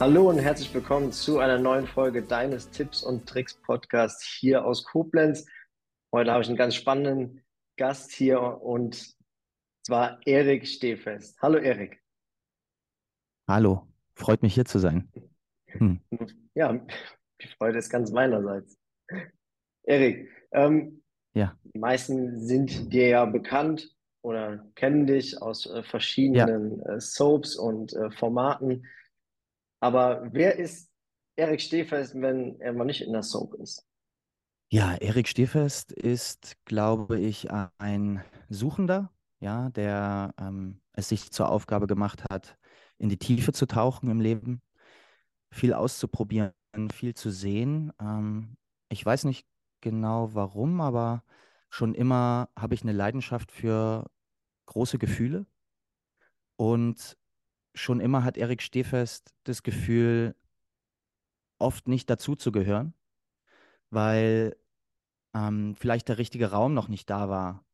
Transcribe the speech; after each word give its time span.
Hallo 0.00 0.30
und 0.30 0.38
herzlich 0.38 0.72
willkommen 0.72 1.10
zu 1.10 1.40
einer 1.40 1.58
neuen 1.58 1.88
Folge 1.88 2.22
deines 2.22 2.70
Tipps 2.70 3.02
und 3.02 3.28
Tricks 3.28 3.60
Podcast 3.60 4.22
hier 4.22 4.64
aus 4.64 4.84
Koblenz. 4.84 5.44
Heute 6.12 6.30
habe 6.30 6.40
ich 6.40 6.48
einen 6.48 6.56
ganz 6.56 6.76
spannenden 6.76 7.42
Gast 7.76 8.12
hier 8.12 8.40
und 8.40 9.16
zwar 9.84 10.20
Erik 10.24 10.68
Stehfest. 10.68 11.42
Hallo 11.42 11.58
Erik. 11.58 12.00
Hallo, 13.48 13.88
freut 14.14 14.40
mich 14.40 14.54
hier 14.54 14.66
zu 14.66 14.78
sein. 14.78 15.10
Hm. 15.66 16.00
Ja, 16.54 16.74
die 17.42 17.48
Freude 17.58 17.78
ist 17.78 17.90
ganz 17.90 18.12
meinerseits. 18.12 18.78
Erik, 19.82 20.30
ähm, 20.52 21.02
ja. 21.34 21.58
die 21.74 21.78
meisten 21.80 22.38
sind 22.38 22.92
dir 22.92 23.08
ja 23.08 23.24
bekannt 23.24 23.92
oder 24.22 24.64
kennen 24.76 25.08
dich 25.08 25.42
aus 25.42 25.66
äh, 25.66 25.82
verschiedenen 25.82 26.78
ja. 26.82 26.94
äh, 26.94 27.00
Soaps 27.00 27.56
und 27.56 27.94
äh, 27.94 28.12
Formaten. 28.12 28.86
Aber 29.80 30.28
wer 30.32 30.58
ist 30.58 30.90
Erik 31.36 31.60
Stehfest, 31.60 32.14
wenn 32.20 32.60
er 32.60 32.72
mal 32.72 32.84
nicht 32.84 33.02
in 33.02 33.12
der 33.12 33.22
Soap 33.22 33.54
ist? 33.54 33.86
Ja, 34.70 34.96
Erik 34.96 35.28
Stehfest 35.28 35.92
ist, 35.92 36.56
glaube 36.64 37.18
ich, 37.18 37.48
ein 37.78 38.22
Suchender, 38.50 39.10
ja, 39.40 39.70
der 39.70 40.34
ähm, 40.38 40.80
es 40.92 41.08
sich 41.08 41.30
zur 41.30 41.48
Aufgabe 41.48 41.86
gemacht 41.86 42.24
hat, 42.30 42.58
in 42.98 43.08
die 43.08 43.18
Tiefe 43.18 43.52
zu 43.52 43.66
tauchen 43.66 44.10
im 44.10 44.20
Leben, 44.20 44.60
viel 45.50 45.72
auszuprobieren, 45.72 46.52
viel 46.92 47.14
zu 47.14 47.30
sehen. 47.30 47.92
Ähm, 48.00 48.56
ich 48.90 49.04
weiß 49.06 49.24
nicht 49.24 49.46
genau 49.80 50.34
warum, 50.34 50.80
aber 50.80 51.24
schon 51.70 51.94
immer 51.94 52.50
habe 52.58 52.74
ich 52.74 52.82
eine 52.82 52.92
Leidenschaft 52.92 53.52
für 53.52 54.10
große 54.66 54.98
Gefühle 54.98 55.46
und 56.56 57.16
schon 57.78 58.00
immer 58.00 58.24
hat 58.24 58.36
Erik 58.36 58.62
Stehfest 58.62 59.32
das 59.44 59.62
Gefühl, 59.62 60.34
oft 61.58 61.88
nicht 61.88 62.08
dazuzugehören, 62.10 62.94
weil 63.90 64.56
ähm, 65.34 65.74
vielleicht 65.76 66.08
der 66.08 66.18
richtige 66.18 66.50
Raum 66.50 66.74
noch 66.74 66.88
nicht 66.88 67.10
da 67.10 67.28
war, 67.28 67.64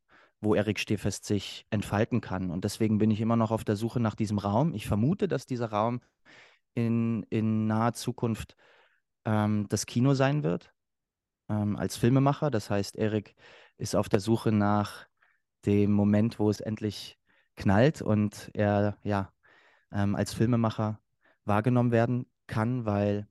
wo 0.41 0.55
Erik 0.55 0.79
Stehfest 0.79 1.25
sich 1.25 1.67
entfalten 1.71 2.21
kann. 2.21 2.51
Und 2.51 2.65
deswegen 2.65 2.99
bin 2.99 3.11
ich 3.11 3.21
immer 3.21 3.37
noch 3.37 3.51
auf 3.51 3.65
der 3.65 3.77
Suche 3.77 4.01
nach 4.01 4.15
diesem 4.15 4.39
Raum. 4.39 4.75
Ich 4.75 4.87
vermute, 4.87 5.29
dass 5.29 5.47
dieser 5.47 5.71
Raum 5.71 6.01
in, 6.75 7.25
in 7.31 7.67
naher 7.67 7.95
Zukunft 7.95 8.57
ähm, 9.25 9.67
das 9.69 9.87
Kino 9.87 10.15
sein 10.15 10.43
wird, 10.43 10.73
ähm, 11.49 11.77
als 11.77 11.97
Filmemacher. 11.97 12.51
Das 12.51 12.71
heißt, 12.71 12.97
Erik 12.97 13.35
ist 13.79 13.97
auf 13.97 14.09
der 14.09 14.21
Suche 14.21 14.53
nach 14.53 15.07
dem 15.67 15.93
Moment, 15.93 16.39
wo 16.39 16.51
es 16.51 16.61
endlich 16.61 17.19
knallt 17.57 18.03
und 18.03 18.51
er 18.55 18.99
ja 19.03 19.34
ähm, 19.95 20.15
als 20.15 20.35
Filmemacher 20.35 21.01
wahrgenommen 21.47 21.93
werden 21.93 22.27
kann, 22.47 22.85
weil 22.85 23.27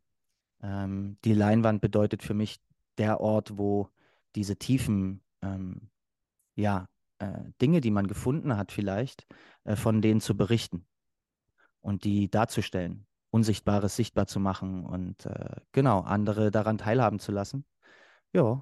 ähm, 0.63 1.17
die 1.23 1.33
Leinwand 1.33 1.81
bedeutet 1.81 2.23
für 2.23 2.33
mich 2.33 2.59
der 2.97 3.19
Ort, 3.19 3.57
wo 3.57 3.89
diese 4.35 4.55
tiefen 4.55 5.21
ähm, 5.41 5.89
ja, 6.55 6.87
äh, 7.19 7.51
Dinge, 7.61 7.81
die 7.81 7.91
man 7.91 8.07
gefunden 8.07 8.57
hat, 8.57 8.71
vielleicht, 8.71 9.27
äh, 9.65 9.75
von 9.75 10.01
denen 10.01 10.21
zu 10.21 10.35
berichten 10.35 10.85
und 11.81 12.03
die 12.03 12.29
darzustellen, 12.29 13.05
Unsichtbares 13.29 13.95
sichtbar 13.95 14.27
zu 14.27 14.39
machen 14.39 14.85
und 14.85 15.25
äh, 15.25 15.57
genau, 15.71 16.01
andere 16.01 16.51
daran 16.51 16.77
teilhaben 16.77 17.19
zu 17.19 17.31
lassen. 17.31 17.65
Ja, 18.31 18.61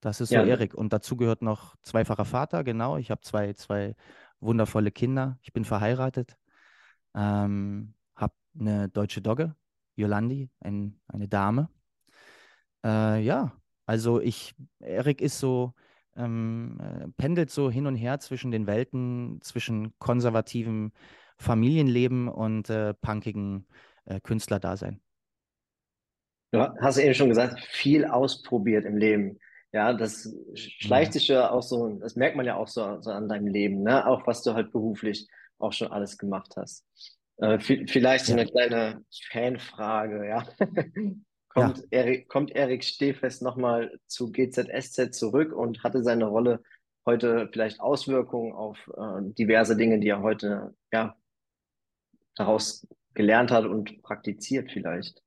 das 0.00 0.20
ist 0.20 0.30
so 0.30 0.36
ja. 0.36 0.44
Erik. 0.44 0.74
Und 0.74 0.92
dazu 0.92 1.16
gehört 1.16 1.42
noch 1.42 1.76
zweifacher 1.82 2.24
Vater, 2.24 2.64
genau. 2.64 2.96
Ich 2.96 3.10
habe 3.10 3.20
zwei, 3.20 3.52
zwei 3.52 3.94
wundervolle 4.40 4.90
Kinder. 4.90 5.38
Ich 5.42 5.52
bin 5.52 5.64
verheiratet. 5.64 6.37
Ähm, 7.18 7.94
habe 8.14 8.34
eine 8.58 8.88
deutsche 8.88 9.20
Dogge, 9.20 9.56
Yolandi, 9.96 10.50
ein, 10.60 11.00
eine 11.08 11.26
Dame. 11.26 11.68
Äh, 12.84 13.20
ja, 13.22 13.52
also 13.86 14.20
ich, 14.20 14.54
Erik 14.78 15.20
ist 15.20 15.40
so, 15.40 15.74
ähm, 16.16 16.78
äh, 16.80 17.08
pendelt 17.16 17.50
so 17.50 17.70
hin 17.70 17.86
und 17.86 17.96
her 17.96 18.20
zwischen 18.20 18.52
den 18.52 18.68
Welten, 18.68 19.40
zwischen 19.42 19.98
konservativem 19.98 20.92
Familienleben 21.38 22.28
und 22.28 22.70
äh, 22.70 22.94
punkigen 22.94 23.66
äh, 24.04 24.20
Künstlerdasein. 24.20 25.00
Du 26.52 26.60
hast 26.60 26.98
eben 26.98 27.14
schon 27.14 27.28
gesagt, 27.28 27.60
viel 27.60 28.04
ausprobiert 28.04 28.84
im 28.84 28.96
Leben. 28.96 29.38
Ja, 29.72 29.92
das 29.92 30.34
schleicht 30.54 31.12
sich 31.12 31.28
ja 31.28 31.50
auch 31.50 31.62
so, 31.62 31.98
das 31.98 32.16
merkt 32.16 32.36
man 32.36 32.46
ja 32.46 32.56
auch 32.56 32.68
so, 32.68 33.00
so 33.02 33.10
an 33.10 33.28
deinem 33.28 33.48
Leben, 33.48 33.82
ne? 33.82 34.06
Auch 34.06 34.26
was 34.26 34.42
du 34.42 34.54
halt 34.54 34.72
beruflich 34.72 35.28
auch 35.58 35.72
schon 35.72 35.88
alles 35.88 36.18
gemacht 36.18 36.54
hast. 36.56 36.84
Äh, 37.38 37.58
vielleicht 37.60 38.26
so 38.26 38.32
eine 38.32 38.46
kleine 38.46 39.04
Fanfrage, 39.30 40.26
ja. 40.26 40.46
kommt, 41.48 41.78
ja. 41.78 41.84
Erik, 41.90 42.28
kommt 42.28 42.50
Erik 42.50 42.84
Stehfest 42.84 43.42
nochmal 43.42 43.98
zu 44.06 44.32
GZSZ 44.32 45.12
zurück 45.12 45.52
und 45.52 45.82
hatte 45.84 46.02
seine 46.02 46.26
Rolle 46.26 46.62
heute 47.06 47.48
vielleicht 47.52 47.80
Auswirkungen 47.80 48.52
auf 48.52 48.76
äh, 48.96 49.32
diverse 49.34 49.76
Dinge, 49.76 49.98
die 49.98 50.08
er 50.08 50.22
heute 50.22 50.74
ja, 50.92 51.16
daraus 52.34 52.86
gelernt 53.14 53.50
hat 53.50 53.64
und 53.64 54.02
praktiziert 54.02 54.70
vielleicht? 54.70 55.22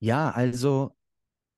Ja, 0.00 0.30
also 0.30 0.96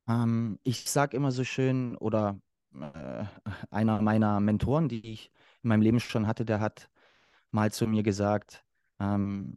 ähm, 0.08 0.58
ich 0.64 0.90
sage 0.90 1.16
immer 1.16 1.32
so 1.32 1.44
schön, 1.44 1.96
oder 1.96 2.38
äh, 2.74 3.24
einer 3.70 4.02
meiner 4.02 4.40
Mentoren, 4.40 4.88
die 4.88 5.12
ich 5.12 5.30
in 5.64 5.68
meinem 5.68 5.82
Leben 5.82 6.00
schon 6.00 6.26
hatte, 6.26 6.44
der 6.44 6.60
hat 6.60 6.88
mal 7.50 7.72
zu 7.72 7.86
mir 7.86 8.02
gesagt, 8.02 8.64
ähm, 9.00 9.56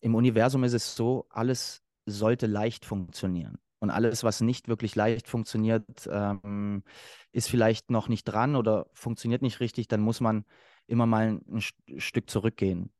im 0.00 0.14
Universum 0.14 0.64
ist 0.64 0.72
es 0.72 0.94
so, 0.96 1.26
alles 1.30 1.82
sollte 2.06 2.46
leicht 2.46 2.84
funktionieren. 2.84 3.58
Und 3.80 3.90
alles, 3.90 4.24
was 4.24 4.40
nicht 4.40 4.66
wirklich 4.66 4.96
leicht 4.96 5.28
funktioniert, 5.28 6.08
ähm, 6.10 6.82
ist 7.30 7.48
vielleicht 7.48 7.90
noch 7.90 8.08
nicht 8.08 8.24
dran 8.24 8.56
oder 8.56 8.86
funktioniert 8.92 9.42
nicht 9.42 9.60
richtig, 9.60 9.86
dann 9.86 10.00
muss 10.00 10.20
man 10.20 10.44
immer 10.86 11.06
mal 11.06 11.40
ein 11.48 11.62
Stück 12.00 12.28
zurückgehen. 12.28 12.90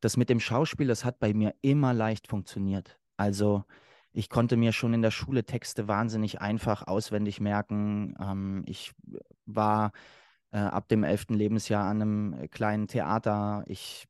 Das 0.00 0.16
mit 0.16 0.30
dem 0.30 0.40
Schauspiel, 0.40 0.86
das 0.86 1.04
hat 1.04 1.18
bei 1.18 1.34
mir 1.34 1.54
immer 1.60 1.92
leicht 1.92 2.28
funktioniert. 2.28 2.98
Also 3.16 3.64
ich 4.12 4.30
konnte 4.30 4.56
mir 4.56 4.72
schon 4.72 4.94
in 4.94 5.02
der 5.02 5.10
Schule 5.10 5.44
Texte 5.44 5.88
wahnsinnig 5.88 6.40
einfach 6.40 6.86
auswendig 6.86 7.40
merken. 7.40 8.14
Ähm, 8.18 8.62
ich 8.66 8.92
war 9.44 9.92
äh, 10.56 10.60
ab 10.60 10.88
dem 10.88 11.04
elften 11.04 11.34
Lebensjahr 11.34 11.84
an 11.84 12.00
einem 12.00 12.32
äh, 12.32 12.48
kleinen 12.48 12.88
Theater. 12.88 13.62
Ich 13.66 14.08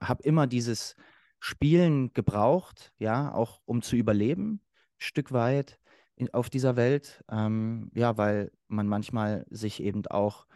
habe 0.00 0.22
immer 0.22 0.46
dieses 0.46 0.96
Spielen 1.38 2.14
gebraucht, 2.14 2.94
ja, 2.98 3.32
auch 3.34 3.60
um 3.66 3.82
zu 3.82 3.96
überleben, 3.96 4.62
Stück 4.96 5.32
weit 5.32 5.78
in, 6.16 6.32
auf 6.32 6.48
dieser 6.48 6.76
Welt. 6.76 7.22
Ähm, 7.30 7.90
ja, 7.94 8.16
weil 8.16 8.52
man 8.68 8.86
manchmal 8.88 9.44
sich 9.50 9.82
eben 9.82 10.06
auch 10.06 10.46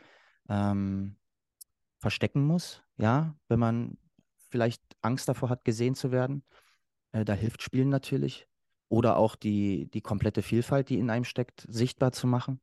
ähm, 0.48 1.16
verstecken 1.98 2.46
muss, 2.46 2.82
ja, 2.96 3.36
wenn 3.48 3.58
man 3.58 3.98
vielleicht 4.48 4.82
Angst 5.02 5.28
davor 5.28 5.50
hat, 5.50 5.66
gesehen 5.66 5.94
zu 5.94 6.12
werden. 6.12 6.44
Äh, 7.12 7.26
da 7.26 7.34
hilft 7.34 7.62
Spielen 7.62 7.90
natürlich 7.90 8.48
oder 8.88 9.18
auch 9.18 9.36
die, 9.36 9.90
die 9.90 10.00
komplette 10.00 10.40
Vielfalt, 10.40 10.88
die 10.88 10.98
in 10.98 11.10
einem 11.10 11.24
steckt, 11.24 11.66
sichtbar 11.68 12.12
zu 12.12 12.26
machen. 12.26 12.58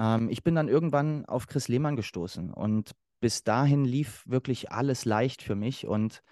Ähm, 0.00 0.30
ich 0.30 0.42
bin 0.42 0.54
dann 0.54 0.68
irgendwann 0.68 1.26
auf 1.26 1.46
Chris 1.46 1.68
Lehmann 1.68 1.94
gestoßen 1.94 2.52
und 2.52 2.92
bis 3.20 3.44
dahin 3.44 3.84
lief 3.84 4.24
wirklich 4.26 4.72
alles 4.72 5.04
leicht 5.04 5.42
für 5.42 5.54
mich 5.54 5.86
und 5.86 6.22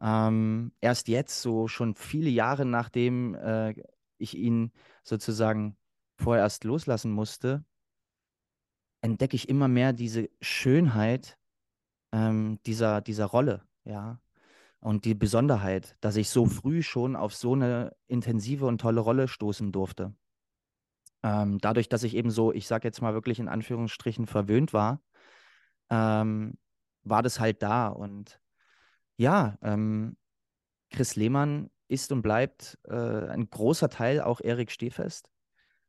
ähm, 0.00 0.72
erst 0.80 1.08
jetzt, 1.08 1.42
so 1.42 1.68
schon 1.68 1.94
viele 1.94 2.30
Jahre 2.30 2.64
nachdem 2.64 3.34
äh, 3.34 3.74
ich 4.16 4.36
ihn 4.36 4.72
sozusagen 5.04 5.76
vorerst 6.16 6.64
loslassen 6.64 7.12
musste, 7.12 7.64
entdecke 9.02 9.36
ich 9.36 9.48
immer 9.48 9.68
mehr 9.68 9.92
diese 9.92 10.30
Schönheit 10.40 11.38
ähm, 12.12 12.58
dieser, 12.66 13.00
dieser 13.00 13.26
Rolle, 13.26 13.62
ja. 13.84 14.20
Und 14.80 15.04
die 15.04 15.14
Besonderheit, 15.14 15.96
dass 16.00 16.16
ich 16.16 16.30
so 16.30 16.46
früh 16.46 16.82
schon 16.82 17.14
auf 17.14 17.34
so 17.34 17.52
eine 17.52 17.94
intensive 18.06 18.64
und 18.64 18.80
tolle 18.80 19.00
Rolle 19.02 19.28
stoßen 19.28 19.72
durfte. 19.72 20.14
Ähm, 21.22 21.58
dadurch, 21.58 21.88
dass 21.88 22.02
ich 22.02 22.14
eben 22.16 22.30
so, 22.30 22.52
ich 22.52 22.66
sage 22.66 22.88
jetzt 22.88 23.02
mal 23.02 23.14
wirklich 23.14 23.38
in 23.40 23.48
Anführungsstrichen, 23.48 24.26
verwöhnt 24.26 24.72
war, 24.72 25.02
ähm, 25.90 26.58
war 27.04 27.22
das 27.22 27.40
halt 27.40 27.62
da. 27.62 27.88
Und 27.88 28.40
Ja, 29.18 29.58
ähm, 29.62 30.16
Chris 30.90 31.16
Lehmann 31.16 31.70
ist 31.88 32.12
und 32.12 32.22
bleibt 32.22 32.78
äh, 32.88 32.94
ein 32.94 33.50
großer 33.50 33.88
Teil 33.90 34.20
auch 34.20 34.40
Erik 34.40 34.70
Stehfest. 34.72 35.30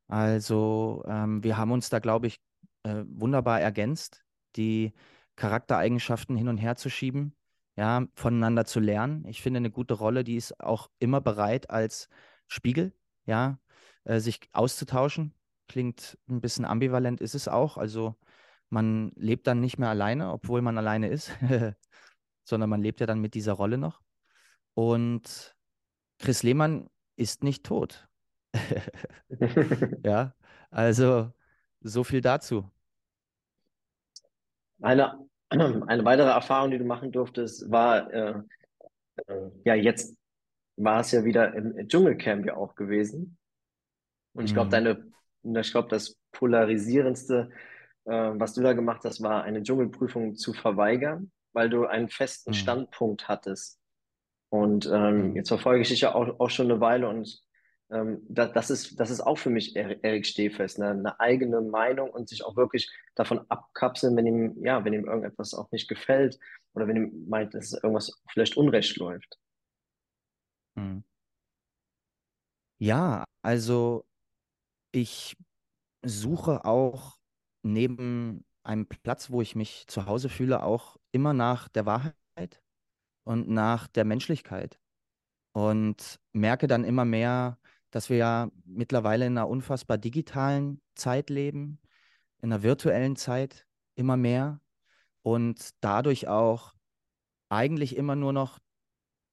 Also 0.07 1.03
ähm, 1.07 1.43
wir 1.43 1.57
haben 1.57 1.71
uns 1.71 1.89
da, 1.89 1.99
glaube 1.99 2.27
ich, 2.27 2.41
äh, 2.83 3.03
wunderbar 3.07 3.61
ergänzt, 3.61 4.23
die 4.55 4.93
Charaktereigenschaften 5.35 6.35
hin 6.35 6.47
und 6.49 6.57
her 6.57 6.75
zu 6.75 6.89
schieben, 6.89 7.35
ja, 7.77 8.05
voneinander 8.15 8.65
zu 8.65 8.79
lernen. 8.79 9.25
Ich 9.27 9.41
finde, 9.41 9.59
eine 9.59 9.71
gute 9.71 9.93
Rolle, 9.95 10.23
die 10.23 10.35
ist 10.35 10.59
auch 10.59 10.89
immer 10.99 11.21
bereit 11.21 11.69
als 11.69 12.09
Spiegel, 12.47 12.93
ja, 13.25 13.59
äh, 14.03 14.19
sich 14.19 14.39
auszutauschen. 14.53 15.33
Klingt 15.67 16.17
ein 16.27 16.41
bisschen 16.41 16.65
ambivalent, 16.65 17.21
ist 17.21 17.35
es 17.35 17.47
auch. 17.47 17.77
Also 17.77 18.15
man 18.69 19.11
lebt 19.15 19.47
dann 19.47 19.59
nicht 19.59 19.77
mehr 19.77 19.89
alleine, 19.89 20.31
obwohl 20.31 20.61
man 20.61 20.77
alleine 20.77 21.09
ist, 21.09 21.31
sondern 22.43 22.69
man 22.69 22.81
lebt 22.81 22.99
ja 22.99 23.05
dann 23.05 23.19
mit 23.19 23.33
dieser 23.33 23.53
Rolle 23.53 23.77
noch. 23.77 24.01
Und 24.73 25.55
Chris 26.19 26.43
Lehmann 26.43 26.89
ist 27.15 27.43
nicht 27.43 27.65
tot. 27.65 28.07
ja, 30.03 30.33
also 30.69 31.31
so 31.81 32.03
viel 32.03 32.21
dazu. 32.21 32.69
Eine, 34.81 35.19
eine 35.49 36.05
weitere 36.05 36.29
Erfahrung, 36.29 36.71
die 36.71 36.77
du 36.77 36.85
machen 36.85 37.11
durftest, 37.11 37.69
war, 37.69 38.11
äh, 38.11 38.41
äh, 39.27 39.51
ja, 39.65 39.75
jetzt 39.75 40.15
war 40.77 41.01
es 41.01 41.11
ja 41.11 41.23
wieder 41.23 41.53
im 41.53 41.87
Dschungelcamp 41.87 42.45
ja 42.45 42.55
auch 42.55 42.75
gewesen. 42.75 43.37
Und 44.33 44.45
ich 44.45 44.53
glaube, 44.53 44.67
mhm. 44.67 44.71
deine, 45.43 45.61
ich 45.61 45.71
glaube, 45.71 45.89
das 45.89 46.17
polarisierendste, 46.31 47.49
äh, 48.05 48.11
was 48.11 48.53
du 48.53 48.61
da 48.61 48.73
gemacht 48.73 49.01
hast, 49.03 49.21
war 49.21 49.43
eine 49.43 49.63
Dschungelprüfung 49.63 50.35
zu 50.35 50.53
verweigern, 50.53 51.31
weil 51.53 51.69
du 51.69 51.85
einen 51.85 52.09
festen 52.09 52.51
mhm. 52.51 52.55
Standpunkt 52.55 53.27
hattest. 53.27 53.79
Und 54.49 54.85
ähm, 54.91 55.29
mhm. 55.29 55.35
jetzt 55.35 55.49
verfolge 55.49 55.81
ich 55.81 55.89
dich 55.89 56.01
ja 56.01 56.13
auch, 56.13 56.39
auch 56.39 56.49
schon 56.49 56.69
eine 56.69 56.81
Weile 56.81 57.07
und 57.07 57.41
ähm, 57.91 58.21
da, 58.29 58.47
das, 58.47 58.69
ist, 58.69 58.99
das 58.99 59.09
ist 59.09 59.19
auch 59.19 59.37
für 59.37 59.49
mich 59.49 59.75
Erik 59.75 60.25
Stehfest, 60.25 60.79
ne? 60.79 60.91
eine 60.91 61.19
eigene 61.19 61.59
Meinung 61.61 62.09
und 62.09 62.29
sich 62.29 62.45
auch 62.45 62.55
wirklich 62.55 62.89
davon 63.15 63.41
abkapseln, 63.49 64.15
wenn 64.15 64.25
ihm, 64.25 64.65
ja, 64.65 64.83
wenn 64.85 64.93
ihm 64.93 65.05
irgendetwas 65.05 65.53
auch 65.53 65.69
nicht 65.71 65.89
gefällt 65.89 66.39
oder 66.73 66.87
wenn 66.87 66.95
ihm 66.95 67.25
meint, 67.27 67.53
dass 67.53 67.73
irgendwas 67.73 68.21
vielleicht 68.29 68.55
unrecht 68.55 68.95
läuft. 68.95 69.37
Mhm. 70.75 71.03
Ja, 72.79 73.25
also 73.41 74.05
ich 74.91 75.37
suche 76.03 76.65
auch 76.65 77.17
neben 77.63 78.45
einem 78.63 78.87
Platz, 78.87 79.31
wo 79.31 79.41
ich 79.41 79.55
mich 79.55 79.85
zu 79.87 80.05
Hause 80.05 80.29
fühle, 80.29 80.63
auch 80.63 80.97
immer 81.11 81.33
nach 81.33 81.67
der 81.69 81.85
Wahrheit 81.85 82.61
und 83.23 83.49
nach 83.49 83.87
der 83.87 84.05
Menschlichkeit. 84.05 84.79
Und 85.53 86.19
merke 86.31 86.67
dann 86.67 86.83
immer 86.83 87.05
mehr, 87.05 87.59
dass 87.89 88.09
wir 88.09 88.17
ja 88.17 88.51
mittlerweile 88.65 89.25
in 89.25 89.37
einer 89.37 89.49
unfassbar 89.49 89.97
digitalen 89.97 90.81
Zeit 90.95 91.29
leben, 91.29 91.79
in 92.41 92.51
einer 92.51 92.63
virtuellen 92.63 93.15
Zeit 93.15 93.67
immer 93.95 94.15
mehr 94.15 94.61
und 95.23 95.71
dadurch 95.81 96.27
auch 96.27 96.73
eigentlich 97.49 97.97
immer 97.97 98.15
nur 98.15 98.31
noch 98.31 98.59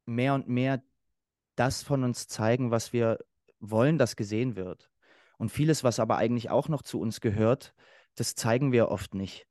mehr 0.06 0.34
und 0.34 0.48
mehr 0.48 0.82
das 1.54 1.82
von 1.82 2.02
uns 2.02 2.26
zeigen, 2.26 2.70
was 2.70 2.92
wir 2.92 3.18
wollen, 3.60 3.98
dass 3.98 4.16
gesehen 4.16 4.56
wird. 4.56 4.90
Und 5.38 5.50
vieles, 5.50 5.84
was 5.84 6.00
aber 6.00 6.16
eigentlich 6.16 6.50
auch 6.50 6.68
noch 6.68 6.82
zu 6.82 7.00
uns 7.00 7.20
gehört, 7.20 7.74
das 8.14 8.34
zeigen 8.34 8.72
wir 8.72 8.88
oft 8.88 9.14
nicht. 9.14 9.46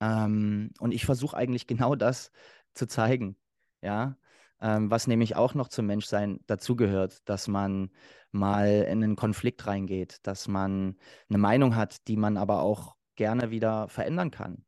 Ähm, 0.00 0.70
und 0.78 0.92
ich 0.92 1.04
versuche 1.04 1.36
eigentlich 1.36 1.66
genau 1.66 1.94
das 1.94 2.30
zu 2.74 2.86
zeigen. 2.86 3.36
Ja, 3.82 4.16
ähm, 4.60 4.90
was 4.90 5.08
nämlich 5.08 5.34
auch 5.34 5.54
noch 5.54 5.68
zum 5.68 5.86
Menschsein 5.86 6.38
dazugehört, 6.46 7.28
dass 7.28 7.48
man 7.48 7.90
mal 8.30 8.68
in 8.68 9.02
einen 9.02 9.16
Konflikt 9.16 9.66
reingeht, 9.66 10.18
dass 10.22 10.46
man 10.46 10.96
eine 11.28 11.38
Meinung 11.38 11.74
hat, 11.74 12.06
die 12.06 12.16
man 12.16 12.36
aber 12.36 12.62
auch 12.62 12.94
gerne 13.16 13.50
wieder 13.50 13.88
verändern 13.88 14.30
kann, 14.30 14.64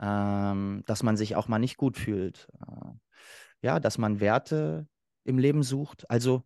ähm, 0.00 0.82
dass 0.86 1.02
man 1.02 1.16
sich 1.16 1.34
auch 1.34 1.48
mal 1.48 1.58
nicht 1.58 1.78
gut 1.78 1.96
fühlt, 1.96 2.48
äh, 2.60 2.90
ja, 3.62 3.80
dass 3.80 3.98
man 3.98 4.20
Werte 4.20 4.86
im 5.24 5.38
Leben 5.38 5.62
sucht, 5.62 6.10
also 6.10 6.44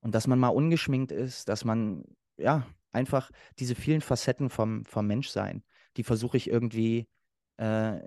und 0.00 0.14
dass 0.14 0.26
man 0.26 0.38
mal 0.38 0.48
ungeschminkt 0.48 1.12
ist, 1.12 1.48
dass 1.48 1.64
man 1.64 2.04
ja 2.40 2.66
einfach 2.92 3.30
diese 3.58 3.74
vielen 3.74 4.00
Facetten 4.00 4.50
vom, 4.50 4.84
vom 4.84 5.06
Menschsein, 5.06 5.62
die 5.96 6.02
versuche 6.02 6.36
ich 6.36 6.48
irgendwie 6.48 7.08
äh, 7.56 8.00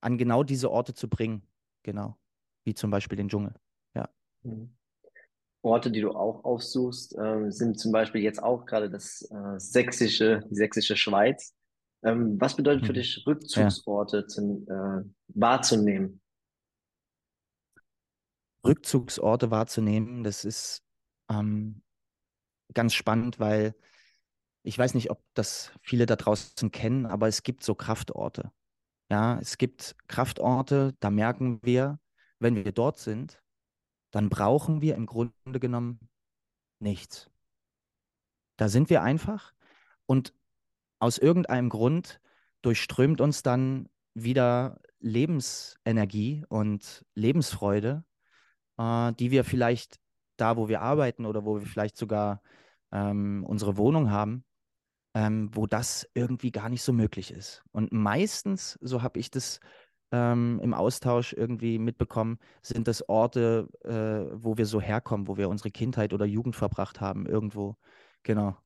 an 0.00 0.18
genau 0.18 0.42
diese 0.42 0.70
Orte 0.70 0.94
zu 0.94 1.08
bringen, 1.08 1.42
genau 1.82 2.16
wie 2.64 2.74
zum 2.74 2.90
Beispiel 2.90 3.16
den 3.16 3.28
Dschungel. 3.28 3.54
Ja. 3.94 4.08
Mhm. 4.42 4.74
Orte, 5.62 5.90
die 5.90 6.00
du 6.00 6.12
auch 6.12 6.44
aufsuchst, 6.44 7.18
äh, 7.18 7.50
sind 7.50 7.80
zum 7.80 7.92
Beispiel 7.92 8.22
jetzt 8.22 8.42
auch 8.42 8.64
gerade 8.64 8.90
das 8.90 9.22
äh, 9.30 9.58
sächsische, 9.58 10.40
die 10.50 10.54
sächsische 10.54 10.96
Schweiz. 10.96 11.54
Ähm, 12.04 12.40
was 12.40 12.54
bedeutet 12.54 12.86
für 12.86 12.92
mhm. 12.92 12.96
dich 12.96 13.24
Rückzugsorte 13.26 14.18
ja. 14.18 14.26
zu, 14.26 14.66
äh, 14.68 15.04
wahrzunehmen? 15.34 16.20
Rückzugsorte 18.64 19.50
wahrzunehmen, 19.50 20.22
das 20.22 20.44
ist 20.44 20.82
ähm, 21.30 21.82
ganz 22.74 22.94
spannend, 22.94 23.38
weil 23.38 23.74
ich 24.62 24.78
weiß 24.78 24.94
nicht, 24.94 25.10
ob 25.10 25.22
das 25.34 25.72
viele 25.82 26.06
da 26.06 26.16
draußen 26.16 26.70
kennen, 26.70 27.06
aber 27.06 27.28
es 27.28 27.42
gibt 27.42 27.64
so 27.64 27.74
Kraftorte. 27.74 28.52
Ja, 29.10 29.38
es 29.40 29.56
gibt 29.56 29.96
Kraftorte, 30.08 30.94
da 31.00 31.10
merken 31.10 31.60
wir, 31.62 31.98
wenn 32.38 32.54
wir 32.54 32.72
dort 32.72 32.98
sind, 32.98 33.42
dann 34.10 34.28
brauchen 34.28 34.80
wir 34.80 34.94
im 34.94 35.06
Grunde 35.06 35.32
genommen 35.60 36.00
nichts. 36.80 37.30
Da 38.56 38.68
sind 38.68 38.90
wir 38.90 39.02
einfach 39.02 39.54
und 40.06 40.34
aus 40.98 41.18
irgendeinem 41.18 41.68
Grund 41.68 42.20
durchströmt 42.62 43.20
uns 43.20 43.42
dann 43.42 43.88
wieder 44.14 44.80
Lebensenergie 45.00 46.44
und 46.48 47.06
Lebensfreude, 47.14 48.04
äh, 48.78 49.12
die 49.12 49.30
wir 49.30 49.44
vielleicht 49.44 50.00
da, 50.40 50.56
wo 50.56 50.68
wir 50.68 50.80
arbeiten 50.82 51.26
oder 51.26 51.44
wo 51.44 51.60
wir 51.60 51.66
vielleicht 51.66 51.96
sogar 51.96 52.42
ähm, 52.92 53.44
unsere 53.46 53.76
Wohnung 53.76 54.10
haben, 54.10 54.44
ähm, 55.14 55.50
wo 55.52 55.66
das 55.66 56.08
irgendwie 56.14 56.50
gar 56.50 56.68
nicht 56.68 56.82
so 56.82 56.92
möglich 56.92 57.30
ist. 57.30 57.62
Und 57.72 57.92
meistens, 57.92 58.78
so 58.80 59.02
habe 59.02 59.18
ich 59.20 59.30
das 59.30 59.60
ähm, 60.12 60.60
im 60.62 60.74
Austausch 60.74 61.32
irgendwie 61.32 61.78
mitbekommen, 61.78 62.38
sind 62.62 62.88
das 62.88 63.08
Orte, 63.08 63.68
äh, 63.84 64.30
wo 64.32 64.56
wir 64.56 64.66
so 64.66 64.80
herkommen, 64.80 65.28
wo 65.28 65.36
wir 65.36 65.48
unsere 65.48 65.70
Kindheit 65.70 66.12
oder 66.12 66.24
Jugend 66.24 66.56
verbracht 66.56 67.00
haben, 67.00 67.26
irgendwo. 67.26 67.76
Genau. 68.22 68.56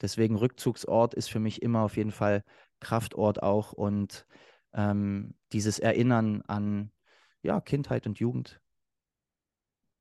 Deswegen 0.00 0.36
Rückzugsort 0.36 1.14
ist 1.14 1.28
für 1.28 1.40
mich 1.40 1.62
immer 1.62 1.82
auf 1.82 1.96
jeden 1.96 2.12
Fall 2.12 2.44
Kraftort 2.80 3.42
auch 3.42 3.72
und 3.72 4.26
ähm, 4.72 5.34
dieses 5.52 5.78
Erinnern 5.78 6.42
an 6.46 6.92
ja, 7.42 7.60
Kindheit 7.60 8.06
und 8.06 8.18
Jugend. 8.18 8.60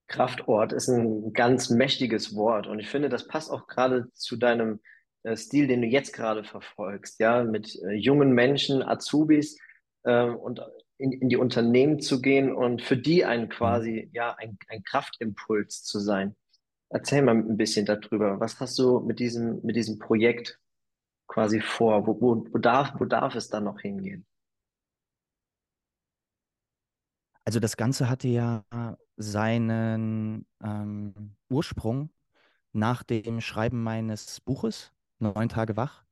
Kraftort 0.08 0.74
ist 0.74 0.88
ein 0.88 1.34
ganz 1.34 1.70
mächtiges 1.70 2.36
Wort 2.36 2.68
und 2.68 2.80
ich 2.80 2.90
finde, 2.90 3.10
das 3.10 3.28
passt 3.28 3.52
auch 3.52 3.68
gerade 3.68 4.12
zu 4.14 4.38
deinem 4.38 4.80
äh, 5.24 5.36
Stil, 5.36 5.68
den 5.68 5.82
du 5.82 5.88
jetzt 5.88 6.14
gerade 6.14 6.44
verfolgst, 6.44 7.20
ja, 7.20 7.44
mit 7.44 7.76
äh, 7.84 7.94
jungen 7.94 8.32
Menschen, 8.32 8.82
Azubis 8.82 9.58
äh, 10.04 10.24
und 10.24 10.62
in, 10.98 11.12
in 11.12 11.30
die 11.30 11.38
Unternehmen 11.38 12.00
zu 12.00 12.22
gehen 12.22 12.54
und 12.54 12.82
für 12.82 12.98
die 12.98 13.26
ein 13.26 13.42
mhm. 13.42 13.50
quasi, 13.50 14.10
ja, 14.14 14.34
ein, 14.36 14.58
ein 14.68 14.84
Kraftimpuls 14.84 15.84
zu 15.84 16.00
sein. 16.00 16.36
Erzähl 16.90 17.22
mal 17.22 17.36
ein 17.36 17.58
bisschen 17.58 17.86
darüber. 17.86 18.40
Was 18.40 18.60
hast 18.60 18.80
du 18.80 19.02
mit 19.02 19.20
diesem, 19.20 19.62
mit 19.64 19.76
diesem 19.76 20.00
Projekt 20.00 20.60
quasi 21.28 21.60
vor? 21.60 22.08
Wo, 22.08 22.22
wo, 22.22 22.46
wo, 22.50 22.58
darf, 22.58 22.94
wo 22.98 23.06
darf 23.06 23.36
es 23.36 23.50
dann 23.50 23.66
noch 23.66 23.82
hingehen? 23.82 24.26
Also 27.44 27.60
das 27.60 27.78
Ganze 27.78 28.10
hatte 28.10 28.28
ja 28.28 28.64
seinen 29.17 30.45
ähm, 30.63 31.36
Ursprung 31.50 32.12
nach 32.71 33.03
dem 33.03 33.41
Schreiben 33.41 33.83
meines 33.83 34.39
Buches, 34.41 34.93
Neun 35.19 35.50
Tage 35.50 35.75
wach, 35.75 36.05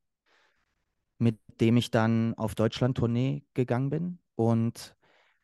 mit 1.20 1.40
dem 1.62 1.78
ich 1.78 1.92
dann 1.92 2.34
auf 2.36 2.56
Deutschland-Tournee 2.56 3.44
gegangen 3.54 3.90
bin 3.90 4.20
und 4.36 4.96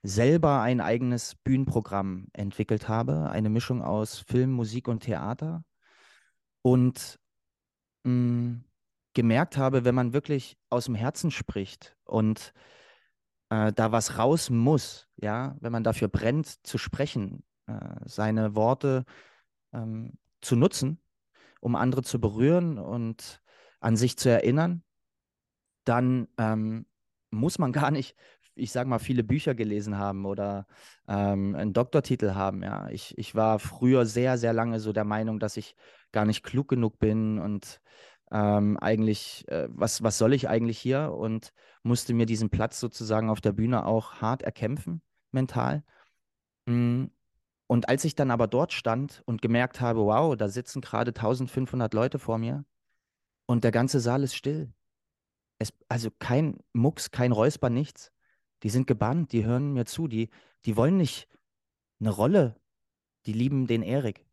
selber 0.04 0.62
ein 0.62 0.82
eigenes 0.82 1.36
Bühnenprogramm 1.36 2.28
entwickelt 2.34 2.90
habe, 2.90 3.30
eine 3.30 3.50
Mischung 3.50 3.84
aus 3.84 4.20
Film, 4.20 4.52
Musik 4.52 4.88
und 4.88 5.04
Theater. 5.04 5.64
Und 6.64 7.20
mh, 8.04 8.12
mm, 8.12 8.64
gemerkt 9.14 9.58
habe, 9.58 9.86
wenn 9.86 9.96
man 9.96 10.14
wirklich 10.14 10.58
aus 10.70 10.86
dem 10.86 10.96
Herzen 10.96 11.32
spricht 11.32 11.98
und 12.06 12.54
äh, 13.50 13.74
da 13.74 13.92
was 13.92 14.18
raus 14.18 14.50
muss, 14.50 15.08
ja, 15.18 15.56
wenn 15.60 15.72
man 15.72 15.84
dafür 15.84 16.08
brennt, 16.08 16.66
zu 16.66 16.78
sprechen, 16.78 17.44
seine 18.06 18.56
Worte 18.56 19.06
ähm, 19.74 20.18
zu 20.42 20.56
nutzen, 20.56 21.02
um 21.60 21.76
andere 21.76 22.04
zu 22.04 22.20
berühren 22.20 22.78
und 22.78 23.42
an 23.80 23.96
sich 23.96 24.18
zu 24.18 24.30
erinnern, 24.30 24.84
dann 25.86 26.28
ähm, 26.38 26.86
muss 27.30 27.60
man 27.60 27.72
gar 27.72 27.92
nicht 27.92 28.16
ich 28.56 28.72
sag 28.72 28.88
mal, 28.88 29.00
viele 29.00 29.24
Bücher 29.24 29.56
gelesen 29.56 29.98
haben 29.98 30.26
oder 30.26 30.68
ähm, 31.08 31.56
einen 31.56 31.74
Doktortitel 31.74 32.34
haben. 32.34 32.64
Ja, 32.64 32.90
ich, 32.90 33.18
ich 33.18 33.36
war 33.36 33.60
früher 33.60 34.06
sehr, 34.06 34.38
sehr 34.38 34.54
lange 34.54 34.80
so 34.80 34.94
der 34.94 35.06
Meinung, 35.06 35.40
dass 35.40 35.58
ich 35.58 35.76
gar 36.12 36.26
nicht 36.26 36.44
klug 36.44 36.68
genug 36.68 37.00
bin 37.00 37.40
und 37.40 37.82
ähm, 38.32 38.78
eigentlich, 38.78 39.46
äh, 39.50 39.68
was, 39.72 40.04
was 40.04 40.18
soll 40.18 40.34
ich 40.34 40.48
eigentlich 40.48 40.80
hier? 40.80 41.14
Und 41.14 41.52
musste 41.84 42.14
mir 42.14 42.26
diesen 42.26 42.50
Platz 42.50 42.80
sozusagen 42.80 43.30
auf 43.30 43.42
der 43.42 43.52
Bühne 43.52 43.86
auch 43.86 44.16
hart 44.22 44.42
erkämpfen, 44.42 45.02
mental. 45.32 45.84
Mm, 46.66 47.06
und 47.72 47.88
als 47.88 48.04
ich 48.04 48.16
dann 48.16 48.32
aber 48.32 48.48
dort 48.48 48.74
stand 48.74 49.24
und 49.26 49.42
gemerkt 49.42 49.80
habe, 49.80 50.02
wow, 50.02 50.36
da 50.36 50.50
sitzen 50.50 50.82
gerade 50.82 51.12
1500 51.12 51.94
Leute 51.94 52.20
vor 52.20 52.38
mir 52.38 52.66
und 53.46 53.64
der 53.64 53.72
ganze 53.72 54.02
Saal 54.02 54.24
ist 54.24 54.36
still. 54.36 54.74
Es, 55.58 55.72
also 55.88 56.12
kein 56.12 56.58
Mucks, 56.74 57.12
kein 57.12 57.32
Räusper, 57.32 57.70
nichts. 57.70 58.12
Die 58.64 58.70
sind 58.70 58.88
gebannt, 58.88 59.32
die 59.32 59.46
hören 59.46 59.72
mir 59.72 59.86
zu, 59.86 60.10
die, 60.10 60.30
die 60.66 60.76
wollen 60.76 60.98
nicht 60.98 61.30
eine 62.02 62.10
Rolle, 62.10 62.60
die 63.26 63.32
lieben 63.32 63.68
den 63.68 63.84
Erik. 63.84 64.26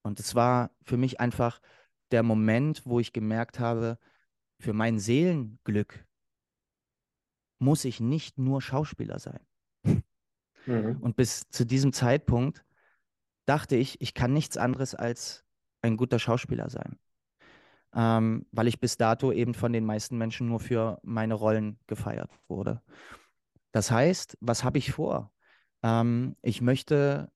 Und 0.00 0.18
es 0.18 0.34
war 0.34 0.70
für 0.80 0.96
mich 0.96 1.20
einfach 1.20 1.60
der 2.12 2.22
Moment, 2.22 2.86
wo 2.86 2.98
ich 2.98 3.12
gemerkt 3.12 3.60
habe, 3.60 3.98
für 4.58 4.72
mein 4.72 4.98
Seelenglück 4.98 6.06
muss 7.58 7.84
ich 7.84 8.00
nicht 8.00 8.38
nur 8.38 8.62
Schauspieler 8.62 9.18
sein. 9.18 9.47
Mhm. 10.68 10.98
Und 11.00 11.16
bis 11.16 11.48
zu 11.48 11.64
diesem 11.64 11.92
Zeitpunkt 11.92 12.64
dachte 13.46 13.76
ich, 13.76 14.00
ich 14.00 14.14
kann 14.14 14.32
nichts 14.32 14.56
anderes 14.56 14.94
als 14.94 15.44
ein 15.82 15.96
guter 15.96 16.18
Schauspieler 16.18 16.68
sein. 16.68 16.98
Ähm, 17.94 18.46
weil 18.52 18.68
ich 18.68 18.80
bis 18.80 18.98
dato 18.98 19.32
eben 19.32 19.54
von 19.54 19.72
den 19.72 19.86
meisten 19.86 20.18
Menschen 20.18 20.48
nur 20.48 20.60
für 20.60 21.00
meine 21.02 21.34
Rollen 21.34 21.78
gefeiert 21.86 22.30
wurde. 22.46 22.82
Das 23.72 23.90
heißt, 23.90 24.36
was 24.40 24.62
habe 24.62 24.76
ich 24.76 24.92
vor? 24.92 25.32
Ähm, 25.82 26.36
ich 26.42 26.60
möchte 26.60 27.32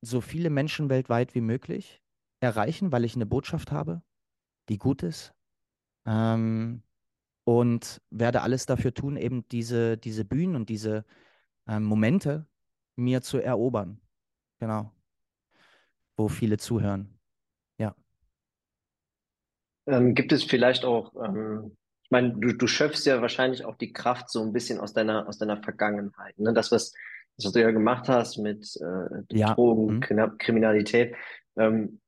so 0.00 0.20
viele 0.20 0.48
Menschen 0.48 0.88
weltweit 0.88 1.34
wie 1.34 1.42
möglich 1.42 2.02
erreichen, 2.40 2.90
weil 2.92 3.04
ich 3.04 3.14
eine 3.14 3.26
Botschaft 3.26 3.70
habe, 3.70 4.02
die 4.68 4.78
gut 4.78 5.02
ist. 5.02 5.34
Ähm, 6.06 6.82
und 7.44 8.00
werde 8.10 8.42
alles 8.42 8.66
dafür 8.66 8.94
tun, 8.94 9.16
eben 9.16 9.46
diese, 9.48 9.98
diese 9.98 10.24
Bühnen 10.24 10.56
und 10.56 10.68
diese 10.68 11.04
ähm, 11.68 11.84
Momente 11.84 12.46
mir 12.96 13.22
zu 13.22 13.38
erobern. 13.38 14.00
Genau. 14.58 14.92
Wo 16.16 16.28
viele 16.28 16.58
zuhören. 16.58 17.18
Ja. 17.78 17.94
Ähm, 19.86 20.14
gibt 20.14 20.32
es 20.32 20.44
vielleicht 20.44 20.84
auch, 20.84 21.14
ähm, 21.24 21.76
ich 22.04 22.10
meine, 22.10 22.34
du, 22.34 22.52
du 22.52 22.66
schöpfst 22.66 23.04
ja 23.06 23.20
wahrscheinlich 23.20 23.64
auch 23.64 23.76
die 23.76 23.92
Kraft 23.92 24.30
so 24.30 24.42
ein 24.42 24.52
bisschen 24.52 24.78
aus 24.78 24.92
deiner, 24.92 25.26
aus 25.26 25.38
deiner 25.38 25.62
Vergangenheit. 25.62 26.38
Ne? 26.38 26.52
Das, 26.52 26.70
was, 26.70 26.92
das, 27.36 27.46
was 27.46 27.52
du 27.52 27.60
ja 27.60 27.70
gemacht 27.70 28.08
hast 28.08 28.38
mit 28.38 28.76
äh, 28.80 29.36
ja. 29.36 29.54
Drogen, 29.54 29.96
mhm. 29.96 30.38
Kriminalität. 30.38 31.16
Ähm, 31.56 32.00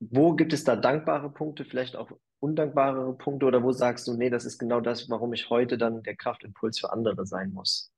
wo 0.00 0.34
gibt 0.34 0.52
es 0.52 0.64
da 0.64 0.76
dankbare 0.76 1.30
Punkte, 1.30 1.64
vielleicht 1.64 1.96
auch 1.96 2.10
undankbare 2.40 3.14
Punkte 3.14 3.46
oder 3.46 3.62
wo 3.62 3.72
sagst 3.72 4.06
du, 4.06 4.14
nee, 4.14 4.28
das 4.28 4.44
ist 4.44 4.58
genau 4.58 4.80
das, 4.80 5.08
warum 5.08 5.32
ich 5.32 5.48
heute 5.48 5.78
dann 5.78 6.02
der 6.02 6.16
Kraftimpuls 6.16 6.78
für 6.78 6.92
andere 6.92 7.26
sein 7.26 7.52
muss? 7.52 7.90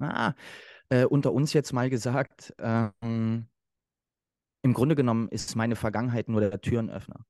Ah, 0.00 0.34
äh, 0.88 1.04
unter 1.04 1.32
uns 1.32 1.52
jetzt 1.52 1.72
mal 1.72 1.90
gesagt, 1.90 2.54
ähm, 2.58 3.46
im 4.62 4.74
Grunde 4.74 4.94
genommen 4.94 5.28
ist 5.28 5.56
meine 5.56 5.76
Vergangenheit 5.76 6.28
nur 6.28 6.40
der 6.40 6.60
Türenöffner. 6.60 7.24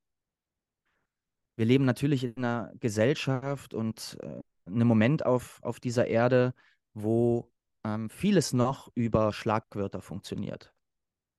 Wir 1.57 1.65
leben 1.65 1.85
natürlich 1.85 2.23
in 2.23 2.37
einer 2.37 2.71
Gesellschaft 2.79 3.73
und 3.73 4.17
äh, 4.21 4.41
einem 4.65 4.87
Moment 4.87 5.25
auf, 5.25 5.59
auf 5.63 5.79
dieser 5.79 6.07
Erde, 6.07 6.53
wo 6.93 7.51
ähm, 7.83 8.09
vieles 8.09 8.53
noch 8.53 8.89
über 8.95 9.33
Schlagwörter 9.33 10.01
funktioniert. 10.01 10.73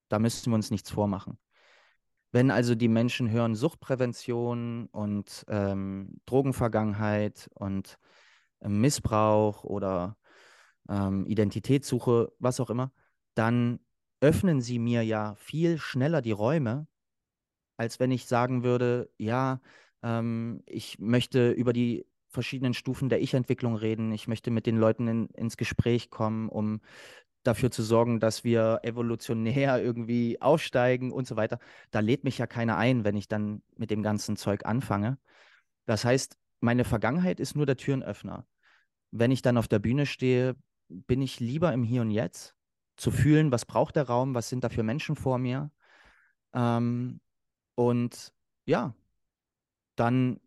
Da 0.09 0.19
müssen 0.19 0.51
wir 0.51 0.55
uns 0.55 0.71
nichts 0.71 0.91
vormachen. 0.91 1.39
Wenn 2.31 2.51
also 2.51 2.75
die 2.75 2.89
Menschen 2.89 3.31
hören 3.31 3.55
Suchtprävention 3.55 4.87
und 4.87 5.45
ähm, 5.49 6.21
Drogenvergangenheit 6.27 7.51
und 7.55 7.99
äh, 8.61 8.69
Missbrauch 8.69 9.65
oder 9.65 10.17
ähm, 10.89 11.27
Identitätssuche, 11.27 12.33
was 12.39 12.61
auch 12.61 12.71
immer, 12.71 12.93
dann 13.35 13.81
öffnen 14.21 14.61
sie 14.61 14.79
mir 14.79 15.03
ja 15.03 15.35
viel 15.37 15.79
schneller 15.79 16.23
die 16.23 16.33
Räume, 16.33 16.87
als 17.77 17.99
wenn 18.01 18.11
ich 18.11 18.27
sagen 18.27 18.63
würde, 18.63 19.11
ja, 19.19 19.61
ähm, 20.03 20.63
ich 20.67 20.99
möchte 20.99 21.51
über 21.51 21.73
die 21.73 22.07
verschiedenen 22.29 22.75
Stufen 22.75 23.09
der 23.09 23.21
Ich-Entwicklung 23.21 23.77
reden, 23.77 24.13
ich 24.13 24.29
möchte 24.29 24.51
mit 24.51 24.67
den 24.67 24.77
Leuten 24.77 25.09
in, 25.09 25.27
ins 25.29 25.57
Gespräch 25.57 26.11
kommen, 26.11 26.49
um 26.49 26.81
dafür 27.43 27.71
zu 27.71 27.83
sorgen, 27.83 28.21
dass 28.21 28.45
wir 28.45 28.81
evolutionär 28.83 29.83
irgendwie 29.83 30.41
aufsteigen 30.41 31.13
und 31.13 31.27
so 31.27 31.37
weiter. 31.37 31.59
Da 31.91 32.01
lädt 32.01 32.25
mich 32.25 32.39
ja 32.39 32.47
keiner 32.47 32.77
ein, 32.77 33.05
wenn 33.05 33.17
ich 33.17 33.29
dann 33.29 33.63
mit 33.77 33.91
dem 33.91 34.03
ganzen 34.03 34.37
Zeug 34.37 34.65
anfange. 34.65 35.19
Das 35.87 36.05
heißt, 36.05 36.39
meine 36.61 36.85
Vergangenheit 36.85 37.41
ist 37.41 37.57
nur 37.57 37.67
der 37.67 37.77
Türenöffner. 37.77 38.47
Wenn 39.11 39.31
ich 39.31 39.43
dann 39.43 39.59
auf 39.59 39.69
der 39.69 39.81
Bühne 39.81 40.07
stehe, 40.07 40.55
bin 40.93 41.23
ich 41.23 41.41
lieber 41.41 41.73
im 41.73 41.85
Hier 41.85 42.03
und 42.03 42.11
Jetzt, 42.11 42.55
zu 42.97 43.11
fühlen, 43.11 43.53
was 43.53 43.67
braucht 43.67 43.97
der 43.97 44.07
Raum, 44.07 44.35
was 44.35 44.49
sind 44.49 44.65
da 44.65 44.69
für 44.69 44.83
Menschen 44.83 45.17
vor 45.17 45.39
mir. 45.39 45.71
Ähm, 46.55 47.21
und 47.75 48.33
ja, 48.67 48.95
dann 49.97 50.41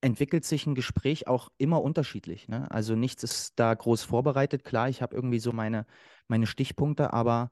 entwickelt 0.00 0.44
sich 0.44 0.66
ein 0.66 0.74
Gespräch 0.74 1.26
auch 1.26 1.50
immer 1.58 1.82
unterschiedlich. 1.82 2.48
Ne? 2.48 2.70
Also 2.70 2.94
nichts 2.94 3.22
ist 3.22 3.58
da 3.58 3.74
groß 3.74 4.02
vorbereitet. 4.02 4.64
Klar, 4.64 4.88
ich 4.88 5.02
habe 5.02 5.14
irgendwie 5.14 5.40
so 5.40 5.52
meine, 5.52 5.86
meine 6.28 6.46
Stichpunkte, 6.46 7.12
aber 7.12 7.50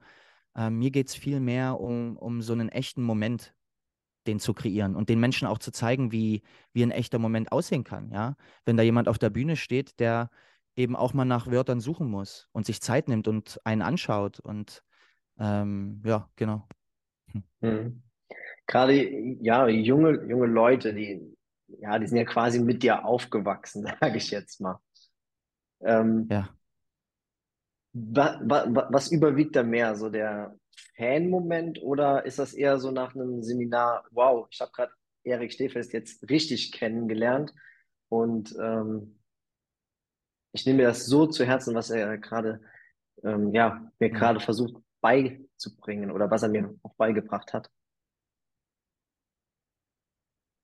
äh, 0.55 0.69
mir 0.69 0.91
geht 0.91 1.09
es 1.09 1.15
viel 1.15 1.39
mehr 1.39 1.79
um, 1.79 2.17
um 2.17 2.41
so 2.41 2.53
einen 2.53 2.69
echten 2.69 3.03
Moment, 3.03 3.53
den 4.25 4.39
zu 4.39 4.53
kreieren 4.53 4.95
und 4.95 5.09
den 5.09 5.19
Menschen 5.19 5.47
auch 5.47 5.59
zu 5.59 5.71
zeigen, 5.71 6.11
wie, 6.11 6.41
wie 6.73 6.83
ein 6.83 6.91
echter 6.91 7.19
Moment 7.19 7.51
aussehen 7.51 7.83
kann. 7.83 8.11
Ja? 8.11 8.35
Wenn 8.65 8.77
da 8.77 8.83
jemand 8.83 9.07
auf 9.07 9.19
der 9.19 9.29
Bühne 9.29 9.55
steht, 9.55 9.99
der 9.99 10.29
eben 10.79 10.95
auch 10.95 11.13
mal 11.13 11.25
nach 11.25 11.47
Wörtern 11.51 11.81
suchen 11.81 12.09
muss 12.09 12.47
und 12.53 12.65
sich 12.65 12.81
Zeit 12.81 13.09
nimmt 13.09 13.27
und 13.27 13.59
einen 13.65 13.81
anschaut. 13.81 14.39
Und 14.39 14.81
ähm, 15.37 16.01
ja, 16.05 16.29
genau. 16.37 16.67
Hm. 17.31 17.43
Mhm. 17.59 18.03
Gerade 18.65 18.93
ja, 19.41 19.67
junge, 19.67 20.25
junge 20.27 20.47
Leute, 20.47 20.93
die, 20.93 21.35
ja, 21.67 21.99
die 21.99 22.07
sind 22.07 22.17
ja 22.17 22.23
quasi 22.23 22.59
mit 22.59 22.81
dir 22.81 23.03
aufgewachsen, 23.05 23.83
sage 23.99 24.17
ich 24.17 24.31
jetzt 24.31 24.61
mal. 24.61 24.79
Ähm, 25.81 26.27
ja. 26.31 26.49
Wa, 27.91 28.39
wa, 28.43 28.87
was 28.91 29.11
überwiegt 29.11 29.55
da 29.55 29.63
mehr? 29.63 29.95
So 29.95 30.09
der 30.09 30.55
Fan-Moment 30.95 31.81
oder 31.81 32.25
ist 32.25 32.39
das 32.39 32.53
eher 32.53 32.79
so 32.79 32.91
nach 32.91 33.15
einem 33.15 33.43
Seminar, 33.43 34.05
wow, 34.11 34.47
ich 34.49 34.61
habe 34.61 34.71
gerade 34.71 34.93
Erik 35.23 35.51
Stehfest 35.51 35.91
jetzt 35.91 36.29
richtig 36.29 36.71
kennengelernt 36.71 37.53
und 38.07 38.55
ähm, 38.61 39.18
ich 40.51 40.65
nehme 40.65 40.77
mir 40.79 40.87
das 40.87 41.05
so 41.05 41.27
zu 41.27 41.45
Herzen, 41.45 41.75
was 41.75 41.89
er 41.89 42.17
gerade, 42.17 42.61
ähm, 43.23 43.53
ja, 43.53 43.91
mir 43.99 44.09
gerade 44.09 44.39
versucht 44.39 44.75
beizubringen 45.01 46.11
oder 46.11 46.29
was 46.31 46.43
er 46.43 46.49
mir 46.49 46.75
auch 46.83 46.95
beigebracht 46.95 47.53
hat. 47.53 47.69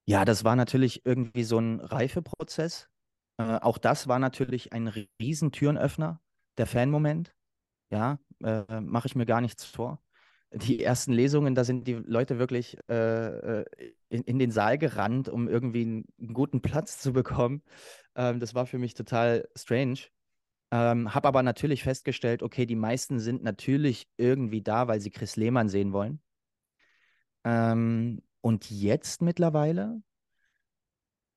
Ja, 0.08 0.24
das 0.24 0.44
war 0.44 0.56
natürlich 0.56 1.06
irgendwie 1.06 1.44
so 1.44 1.58
ein 1.60 1.80
Reifeprozess. 1.80 2.90
Äh, 3.38 3.58
auch 3.60 3.78
das 3.78 4.08
war 4.08 4.20
natürlich 4.20 4.72
ein 4.72 4.88
riesen 5.20 5.52
Türenöffner, 5.52 6.22
der 6.58 6.68
Fanmoment. 6.68 7.36
Ja, 7.92 8.20
äh, 8.44 8.82
mache 8.82 9.08
ich 9.08 9.16
mir 9.16 9.26
gar 9.26 9.42
nichts 9.42 9.66
vor. 9.66 10.02
Die 10.56 10.82
ersten 10.82 11.12
Lesungen, 11.12 11.54
da 11.54 11.64
sind 11.66 11.86
die 11.86 11.94
Leute 11.94 12.40
wirklich 12.40 12.78
äh, 12.90 13.62
äh 13.62 13.66
in, 14.10 14.24
in, 14.24 14.40
den 14.40 14.52
Saal 14.52 14.78
gerannt, 14.78 15.28
um 15.28 15.50
irgendwie 15.50 15.82
einen, 15.82 16.06
einen 16.20 16.34
guten 16.34 16.62
Platz 16.62 17.00
zu 17.00 17.12
bekommen. 17.12 17.62
Ähm, 18.16 18.40
das 18.40 18.56
war 18.56 18.66
für 18.66 18.78
mich 18.78 18.94
total 18.94 19.48
strange. 19.56 20.00
Ähm, 20.72 21.14
habe 21.14 21.28
aber 21.28 21.44
natürlich 21.44 21.84
festgestellt, 21.84 22.42
okay, 22.42 22.66
die 22.66 22.76
meisten 22.76 23.20
sind 23.20 23.44
natürlich 23.44 24.08
irgendwie 24.18 24.62
da, 24.62 24.88
weil 24.88 25.02
sie 25.02 25.12
Chris 25.12 25.36
Lehmann 25.36 25.70
sehen 25.70 25.94
wollen. 25.94 26.22
Ähm, 27.44 28.22
und 28.42 28.70
jetzt 28.72 29.22
mittlerweile 29.22 30.02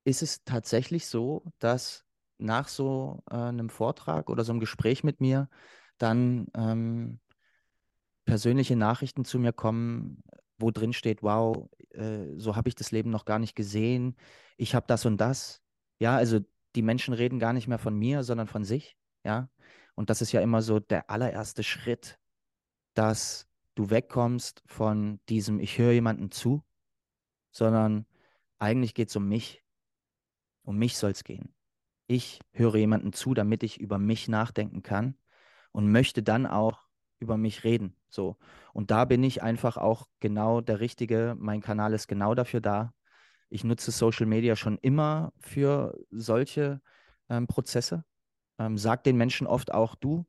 ist 0.05 0.23
es 0.23 0.45
tatsächlich 0.45 1.07
so, 1.07 1.45
dass 1.59 2.05
nach 2.39 2.69
so 2.69 3.23
äh, 3.31 3.35
einem 3.35 3.69
Vortrag 3.69 4.31
oder 4.31 4.45
so 4.45 4.53
einem 4.53 4.61
Gespräch 4.61 5.05
mit 5.05 5.21
mir 5.21 5.49
dann 5.99 6.47
ähm, 6.55 7.21
persönliche 8.29 8.77
Nachrichten 8.77 9.25
zu 9.25 9.39
mir 9.39 9.55
kommen, 9.55 10.23
wo 10.59 10.71
drin 10.71 10.93
steht, 10.93 11.23
wow, 11.23 11.71
äh, 11.93 12.37
so 12.37 12.57
habe 12.57 12.69
ich 12.69 12.75
das 12.75 12.91
Leben 12.91 13.09
noch 13.09 13.25
gar 13.25 13.39
nicht 13.39 13.57
gesehen, 13.57 14.17
ich 14.59 14.75
habe 14.75 14.87
das 14.87 15.07
und 15.07 15.17
das. 15.17 15.63
Ja, 15.99 16.15
also 16.17 16.41
die 16.77 16.83
Menschen 16.83 17.15
reden 17.15 17.39
gar 17.39 17.55
nicht 17.55 17.69
mehr 17.69 17.79
von 17.79 17.99
mir, 17.99 18.23
sondern 18.25 18.47
von 18.47 18.65
sich. 18.65 18.99
Ja. 19.25 19.49
Und 19.95 20.11
das 20.11 20.21
ist 20.21 20.33
ja 20.33 20.43
immer 20.43 20.61
so 20.61 20.79
der 20.79 21.09
allererste 21.09 21.63
Schritt, 21.63 22.19
dass 22.93 23.49
du 23.75 23.89
wegkommst 23.89 24.63
von 24.67 25.21
diesem, 25.31 25.59
ich 25.59 25.79
höre 25.79 25.93
jemanden 25.93 26.31
zu, 26.31 26.63
sondern 27.51 28.05
eigentlich 28.59 28.93
geht 28.93 29.09
es 29.09 29.17
um 29.17 29.27
mich. 29.27 29.65
Um 30.65 30.77
mich 30.77 30.99
soll 30.99 31.13
es 31.13 31.25
gehen. 31.25 31.55
ich 32.07 32.41
höre 32.53 32.77
jemanden 32.77 33.15
zu, 33.15 33.33
damit 33.33 33.63
ich 33.63 33.81
über 33.81 33.99
mich 33.99 34.29
nachdenken 34.29 34.83
kann 34.83 35.17
und 35.73 35.91
möchte 35.91 36.23
dann 36.23 36.47
auch 36.47 36.88
über 37.19 37.37
mich 37.37 37.65
reden. 37.65 37.97
So. 38.09 38.37
Und 38.73 38.91
da 38.91 39.05
bin 39.05 39.23
ich 39.23 39.43
einfach 39.43 39.77
auch 39.77 40.09
genau 40.21 40.61
der 40.61 40.81
Richtige. 40.81 41.37
Mein 41.39 41.61
Kanal 41.61 41.93
ist 41.93 42.09
genau 42.09 42.35
dafür 42.35 42.61
da. 42.61 42.95
Ich 43.51 43.65
nutze 43.65 43.91
Social 43.91 44.27
Media 44.27 44.57
schon 44.57 44.79
immer 44.79 45.33
für 45.39 45.99
solche 46.11 46.81
ähm, 47.29 47.47
Prozesse. 47.47 48.05
Ähm, 48.59 48.77
sag 48.77 49.05
den 49.05 49.17
Menschen 49.17 49.47
oft 49.47 49.73
auch, 49.73 49.95
du, 49.95 50.27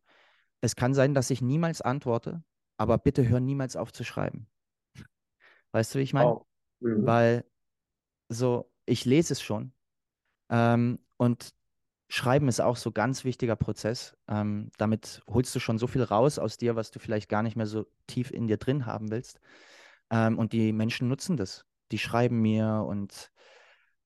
es 0.62 0.76
kann 0.76 0.94
sein, 0.94 1.14
dass 1.14 1.30
ich 1.30 1.42
niemals 1.42 1.82
antworte, 1.82 2.44
aber 2.78 2.98
bitte 2.98 3.28
hör 3.28 3.40
niemals 3.40 3.76
auf 3.76 3.92
zu 3.92 4.04
schreiben. 4.04 4.48
Weißt 5.72 5.94
du, 5.94 6.00
wie 6.00 6.04
ich 6.04 6.14
meine? 6.14 6.30
Oh. 6.30 6.46
Mhm. 6.80 7.06
Weil 7.06 7.46
so, 8.30 8.72
ich 8.86 9.06
lese 9.06 9.34
es 9.34 9.42
schon. 9.42 9.74
Ähm, 10.50 11.00
und 11.18 11.54
Schreiben 12.12 12.48
ist 12.48 12.60
auch 12.60 12.76
so 12.76 12.90
ein 12.90 12.96
ganz 12.96 13.24
wichtiger 13.24 13.56
Prozess. 13.56 14.18
Ähm, 14.28 14.72
damit 14.78 15.22
holst 15.28 15.56
du 15.56 15.60
schon 15.60 15.78
so 15.78 15.86
viel 15.86 16.02
raus 16.02 16.40
aus 16.40 16.58
dir, 16.58 16.76
was 16.76 16.90
du 16.90 16.98
vielleicht 16.98 17.30
gar 17.30 17.44
nicht 17.44 17.56
mehr 17.56 17.68
so 17.68 17.86
tief 18.08 18.32
in 18.32 18.48
dir 18.48 18.58
drin 18.58 18.88
haben 18.88 19.12
willst. 19.12 19.40
Ähm, 20.10 20.40
und 20.40 20.52
die 20.52 20.74
Menschen 20.74 21.08
nutzen 21.08 21.38
das. 21.38 21.66
Die 21.92 22.00
schreiben 22.00 22.42
mir 22.42 22.84
und 22.88 23.32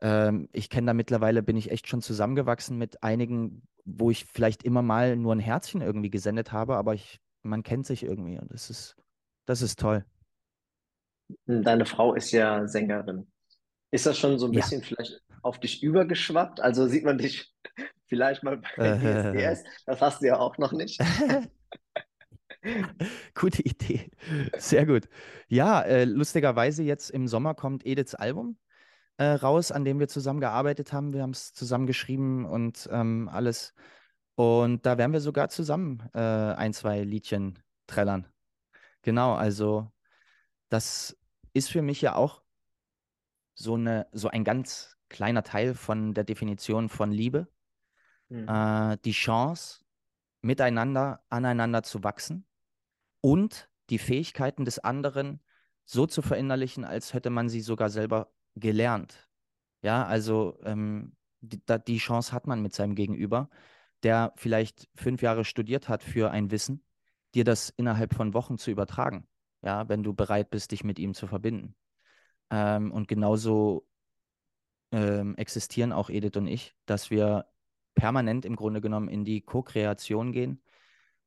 ähm, 0.01 0.49
ich 0.51 0.69
kenne 0.69 0.87
da 0.87 0.93
mittlerweile, 0.93 1.41
bin 1.41 1.55
ich 1.55 1.71
echt 1.71 1.87
schon 1.87 2.01
zusammengewachsen 2.01 2.77
mit 2.77 3.01
einigen, 3.03 3.65
wo 3.85 4.11
ich 4.11 4.25
vielleicht 4.25 4.63
immer 4.63 4.81
mal 4.81 5.15
nur 5.15 5.33
ein 5.33 5.39
Herzchen 5.39 5.81
irgendwie 5.81 6.09
gesendet 6.09 6.51
habe, 6.51 6.75
aber 6.75 6.93
ich, 6.93 7.21
man 7.41 7.63
kennt 7.63 7.85
sich 7.85 8.03
irgendwie 8.03 8.37
und 8.37 8.51
das 8.51 8.69
ist, 8.69 8.97
das 9.45 9.61
ist 9.61 9.79
toll. 9.79 10.05
Deine 11.45 11.85
Frau 11.85 12.13
ist 12.15 12.31
ja 12.31 12.67
Sängerin. 12.67 13.31
Ist 13.91 14.05
das 14.05 14.17
schon 14.17 14.37
so 14.39 14.47
ein 14.47 14.51
bisschen 14.51 14.81
ja. 14.81 14.87
vielleicht 14.87 15.21
auf 15.41 15.59
dich 15.59 15.81
übergeschwappt? 15.81 16.59
Also 16.59 16.87
sieht 16.87 17.05
man 17.05 17.17
dich 17.17 17.53
vielleicht 18.07 18.43
mal 18.43 18.61
bei 18.77 18.97
DSDS? 18.97 19.63
Das 19.85 20.01
hast 20.01 20.21
du 20.21 20.27
ja 20.27 20.37
auch 20.39 20.57
noch 20.57 20.71
nicht. 20.71 21.01
Gute 23.35 23.61
Idee. 23.63 24.09
Sehr 24.57 24.85
gut. 24.85 25.09
Ja, 25.47 25.81
äh, 25.81 26.05
lustigerweise 26.05 26.83
jetzt 26.83 27.09
im 27.09 27.27
Sommer 27.27 27.55
kommt 27.55 27.85
Ediths 27.85 28.15
Album 28.15 28.57
äh, 29.17 29.25
raus, 29.25 29.71
an 29.71 29.85
dem 29.85 29.99
wir 29.99 30.07
zusammen 30.07 30.39
gearbeitet 30.39 30.93
haben. 30.93 31.13
Wir 31.13 31.21
haben 31.21 31.31
es 31.31 31.53
zusammen 31.53 31.87
geschrieben 31.87 32.45
und 32.45 32.87
ähm, 32.91 33.29
alles. 33.31 33.73
Und 34.35 34.85
da 34.85 34.97
werden 34.97 35.13
wir 35.13 35.19
sogar 35.19 35.49
zusammen 35.49 36.09
äh, 36.13 36.19
ein, 36.19 36.73
zwei 36.73 37.01
Liedchen 37.03 37.59
trällern. 37.87 38.27
Genau, 39.01 39.33
also 39.33 39.91
das 40.69 41.17
ist 41.53 41.69
für 41.69 41.81
mich 41.81 42.01
ja 42.01 42.15
auch 42.15 42.41
so, 43.53 43.75
eine, 43.75 44.07
so 44.11 44.29
ein 44.29 44.43
ganz 44.43 44.97
kleiner 45.09 45.43
Teil 45.43 45.75
von 45.75 46.13
der 46.13 46.23
Definition 46.23 46.89
von 46.89 47.11
Liebe. 47.11 47.47
Mhm. 48.33 48.47
Äh, 48.47 48.97
die 49.05 49.11
Chance, 49.11 49.83
miteinander, 50.41 51.23
aneinander 51.29 51.83
zu 51.83 52.03
wachsen 52.03 52.45
und 53.21 53.69
die 53.89 53.99
Fähigkeiten 53.99 54.65
des 54.65 54.79
anderen 54.79 55.39
so 55.85 56.07
zu 56.07 56.21
verinnerlichen, 56.21 56.83
als 56.83 57.13
hätte 57.13 57.29
man 57.29 57.47
sie 57.47 57.61
sogar 57.61 57.89
selber 57.89 58.33
gelernt. 58.55 59.29
Ja, 59.83 60.05
also 60.05 60.59
ähm, 60.63 61.15
die, 61.41 61.61
die 61.87 61.97
Chance 61.97 62.31
hat 62.31 62.47
man 62.47 62.61
mit 62.61 62.73
seinem 62.73 62.95
Gegenüber, 62.95 63.49
der 64.01 64.33
vielleicht 64.35 64.89
fünf 64.95 65.21
Jahre 65.21 65.45
studiert 65.45 65.87
hat 65.87 66.01
für 66.01 66.31
ein 66.31 66.49
Wissen, 66.49 66.83
dir 67.35 67.43
das 67.43 67.69
innerhalb 67.69 68.15
von 68.15 68.33
Wochen 68.33 68.57
zu 68.57 68.71
übertragen. 68.71 69.27
Ja, 69.61 69.87
wenn 69.89 70.03
du 70.03 70.13
bereit 70.13 70.49
bist, 70.49 70.71
dich 70.71 70.83
mit 70.83 70.99
ihm 70.99 71.13
zu 71.13 71.27
verbinden. 71.27 71.75
Ähm, 72.49 72.91
und 72.91 73.07
genauso 73.07 73.87
ähm, 74.91 75.35
existieren 75.35 75.91
auch 75.91 76.09
Edith 76.09 76.35
und 76.37 76.47
ich, 76.47 76.75
dass 76.85 77.11
wir 77.11 77.45
permanent 77.95 78.45
im 78.45 78.55
Grunde 78.55 78.81
genommen 78.81 79.07
in 79.07 79.23
die 79.23 79.41
Co-Kreation 79.41 80.31
gehen. 80.31 80.61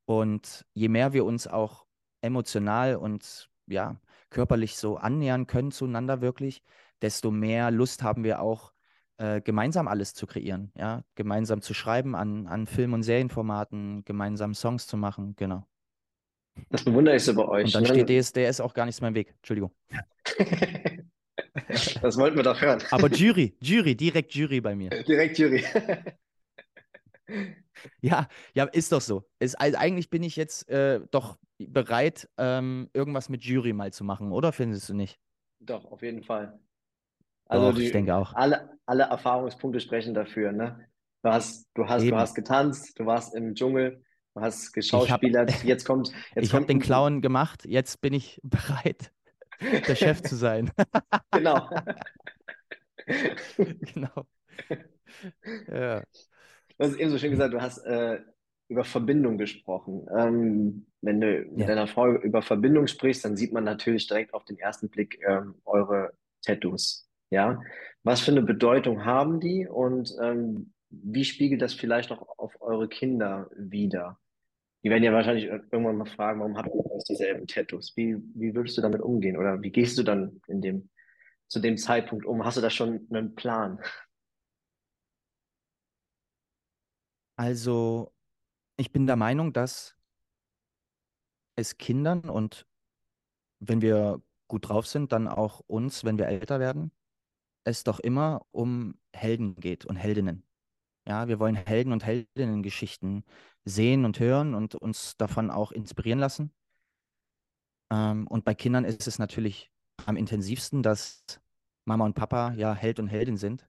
Und 0.05 0.65
je 0.75 0.89
mehr 0.89 1.13
wir 1.13 1.25
uns 1.25 1.47
auch 1.47 1.87
emotional 2.21 2.97
und 2.97 3.51
ja, 3.67 4.01
körperlich 4.31 4.77
so 4.77 4.97
annähern 4.97 5.47
können 5.47 5.73
zueinander 5.73 6.21
wirklich, 6.21 6.63
desto 7.03 7.31
mehr 7.31 7.71
Lust 7.71 8.03
haben 8.03 8.25
wir 8.25 8.41
auch, 8.41 8.73
äh, 9.19 9.41
gemeinsam 9.41 9.89
alles 9.89 10.15
zu 10.15 10.27
kreieren, 10.27 10.73
ja, 10.77 11.03
gemeinsam 11.15 11.63
zu 11.63 11.75
schreiben 11.75 12.15
an, 12.15 12.47
an 12.47 12.67
Film- 12.67 12.93
und 12.93 13.03
Serienformaten, 13.03 14.05
gemeinsam 14.05 14.55
Songs 14.55 14.87
zu 14.87 14.97
machen, 14.97 15.35
genau. 15.37 15.67
Das 16.71 16.85
bewundere 16.85 17.17
ich 17.17 17.25
so 17.25 17.35
bei 17.35 17.47
euch. 17.47 17.67
Und 17.67 17.75
dann 17.75 17.83
ne? 17.83 18.05
steht 18.05 18.09
DSDS 18.09 18.61
auch 18.61 18.75
gar 18.75 18.87
nichts 18.87 19.01
mehr 19.01 19.09
im 19.09 19.15
Weg. 19.15 19.35
Entschuldigung. 19.37 19.73
Das 22.03 22.17
wollten 22.19 22.37
wir 22.37 22.43
doch 22.43 22.61
hören. 22.61 22.83
Aber 22.91 23.09
Jury, 23.09 23.57
Jury, 23.61 23.95
direkt 23.95 24.35
Jury 24.35 24.61
bei 24.61 24.75
mir. 24.75 24.91
Direkt 24.91 25.39
Jury. 25.39 25.65
Ja, 28.01 28.29
ja, 28.55 28.65
ist 28.65 28.93
doch 28.93 29.01
so. 29.01 29.29
Ist, 29.39 29.61
also 29.61 29.77
eigentlich 29.79 30.11
bin 30.11 30.23
ich 30.23 30.37
jetzt 30.37 30.69
äh, 30.69 31.01
doch 31.11 31.39
bereit, 31.59 32.29
ähm, 32.39 32.91
irgendwas 32.93 33.29
mit 33.29 33.45
Jury 33.45 33.73
mal 33.73 33.93
zu 33.93 34.05
machen, 34.05 34.33
oder 34.33 34.53
findest 34.53 34.89
du 34.89 34.95
nicht? 34.95 35.19
Doch, 35.61 35.85
auf 35.87 36.03
jeden 36.03 36.23
Fall. 36.23 36.59
Also 37.47 37.71
doch, 37.71 37.77
die, 37.77 37.87
ich 37.87 37.93
denke 37.93 38.15
auch. 38.15 38.33
Alle, 38.35 38.79
alle 38.87 39.05
Erfahrungspunkte 39.05 39.81
sprechen 39.81 40.15
dafür, 40.15 40.53
ne? 40.53 40.89
Du 41.23 41.31
hast, 41.31 41.69
du 41.75 41.89
hast, 41.89 42.05
du 42.05 42.17
hast 42.17 42.35
getanzt, 42.35 42.99
du 42.99 43.07
warst 43.07 43.35
im 43.35 43.55
Dschungel, 43.55 44.05
du 44.35 44.41
hast 44.41 44.73
geschauspielert, 44.73 45.51
jetzt 45.65 45.85
kommt. 45.85 46.13
Jetzt 46.35 46.45
ich 46.45 46.55
habe 46.55 46.67
den 46.67 46.81
Clown 46.81 47.21
gemacht, 47.21 47.65
jetzt 47.65 48.01
bin 48.01 48.13
ich 48.13 48.41
bereit, 48.45 49.13
der 49.61 49.95
Chef 49.97 50.23
zu 50.23 50.37
sein. 50.37 50.71
genau. 51.33 51.69
genau. 53.95 54.27
Ja. 55.69 56.03
Du 56.79 56.85
hast 56.85 56.97
eben 56.97 57.11
so 57.11 57.19
schön 57.19 57.31
gesagt, 57.31 57.55
du 57.55 57.61
hast 57.61 57.79
äh, 57.79 58.21
über 58.69 58.85
Verbindung 58.85 59.39
gesprochen. 59.39 60.07
Ähm, 60.17 60.87
wenn 61.01 61.21
du 61.21 61.45
mit 61.51 61.61
ja. 61.61 61.67
deiner 61.67 61.87
Frau 61.87 62.13
über 62.15 62.43
Verbindung 62.43 62.87
sprichst, 62.87 63.25
dann 63.25 63.37
sieht 63.37 63.53
man 63.53 63.65
natürlich 63.65 64.07
direkt 64.07 64.35
auf 64.35 64.45
den 64.45 64.59
ersten 64.59 64.89
Blick 64.89 65.21
ähm, 65.27 65.55
eure 65.65 66.13
Tattoos. 66.45 67.09
Ja, 67.31 67.61
was 68.03 68.21
für 68.21 68.31
eine 68.31 68.43
Bedeutung 68.43 69.05
haben 69.05 69.41
die 69.41 69.67
und 69.67 70.15
ähm, 70.23 70.73
wie 70.91 71.25
spiegelt 71.25 71.63
das 71.63 71.75
vielleicht 71.75 72.13
auch 72.13 72.39
auf 72.39 72.61
eure 72.61 72.89
Kinder 72.89 73.51
wider? 73.57 74.19
Die 74.85 74.91
werden 74.91 75.03
ja 75.03 75.13
wahrscheinlich 75.13 75.47
irgendwann 75.47 75.97
mal 75.97 76.07
fragen, 76.07 76.39
warum 76.39 76.57
habt 76.57 76.69
ihr 76.69 76.99
dieselben 77.09 77.47
Tattoos? 77.47 77.97
Wie, 77.97 78.17
wie 78.35 78.55
würdest 78.55 78.79
du 78.79 78.83
damit 78.83 79.01
umgehen? 79.01 79.37
Oder 79.37 79.61
wie 79.61 79.71
gehst 79.71 79.99
du 79.99 80.05
dann 80.05 80.41
in 80.47 80.61
dem, 80.61 80.89
zu 81.49 81.59
dem 81.59 81.77
Zeitpunkt 81.77 82.25
um? 82.25 82.45
Hast 82.45 82.57
du 82.57 82.61
da 82.61 82.71
schon 82.71 83.07
einen 83.11 83.35
Plan? 83.35 83.81
Also, 87.37 88.13
ich 88.77 88.93
bin 88.93 89.07
der 89.07 89.17
Meinung, 89.17 89.53
dass 89.53 89.97
es 91.57 91.79
Kindern 91.79 92.29
und 92.29 92.67
wenn 93.61 93.81
wir 93.81 94.23
gut 94.49 94.69
drauf 94.69 94.87
sind, 94.87 95.13
dann 95.13 95.29
auch 95.29 95.61
uns, 95.67 96.05
wenn 96.05 96.19
wir 96.19 96.27
älter 96.27 96.61
werden, 96.61 96.93
es 97.65 97.85
doch 97.85 97.99
immer 98.01 98.47
um 98.53 98.99
Helden 99.13 99.57
geht 99.57 99.87
und 99.87 99.97
Heldinnen. 99.97 100.45
Ja, 101.07 101.29
wir 101.29 101.39
wollen 101.39 101.57
Helden- 101.57 101.93
und 101.93 102.05
Heldinnen-Geschichten 102.05 103.25
sehen 103.65 104.05
und 104.05 104.21
hören 104.21 104.55
und 104.55 104.75
uns 104.75 105.17
davon 105.17 105.51
auch 105.51 105.73
inspirieren 105.73 106.19
lassen. 106.19 106.53
Ähm, 107.91 108.27
und 108.27 108.45
bei 108.45 108.55
Kindern 108.55 108.85
ist 108.85 109.07
es 109.07 109.19
natürlich 109.19 109.71
am 110.05 110.17
intensivsten, 110.17 110.83
dass 110.83 111.25
Mama 111.85 112.05
und 112.05 112.15
Papa 112.15 112.53
ja 112.53 112.75
Held 112.75 112.99
und 112.99 113.09
Heldin 113.09 113.37
sind. 113.37 113.69